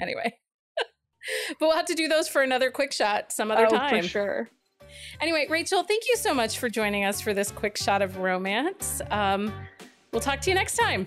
Anyway. 0.00 0.38
but 0.78 1.60
we'll 1.60 1.76
have 1.76 1.86
to 1.86 1.94
do 1.94 2.08
those 2.08 2.28
for 2.28 2.42
another 2.42 2.70
quick 2.70 2.92
shot 2.92 3.32
some 3.32 3.50
other 3.50 3.66
oh, 3.66 3.70
time. 3.70 4.02
For 4.02 4.08
sure. 4.08 4.50
Anyway, 5.20 5.46
Rachel, 5.50 5.82
thank 5.82 6.04
you 6.08 6.16
so 6.16 6.32
much 6.32 6.58
for 6.58 6.68
joining 6.68 7.04
us 7.04 7.20
for 7.20 7.34
this 7.34 7.50
quick 7.50 7.76
shot 7.76 8.00
of 8.00 8.18
romance. 8.18 9.02
Um, 9.10 9.52
we'll 10.12 10.22
talk 10.22 10.40
to 10.42 10.50
you 10.50 10.54
next 10.54 10.76
time. 10.76 11.06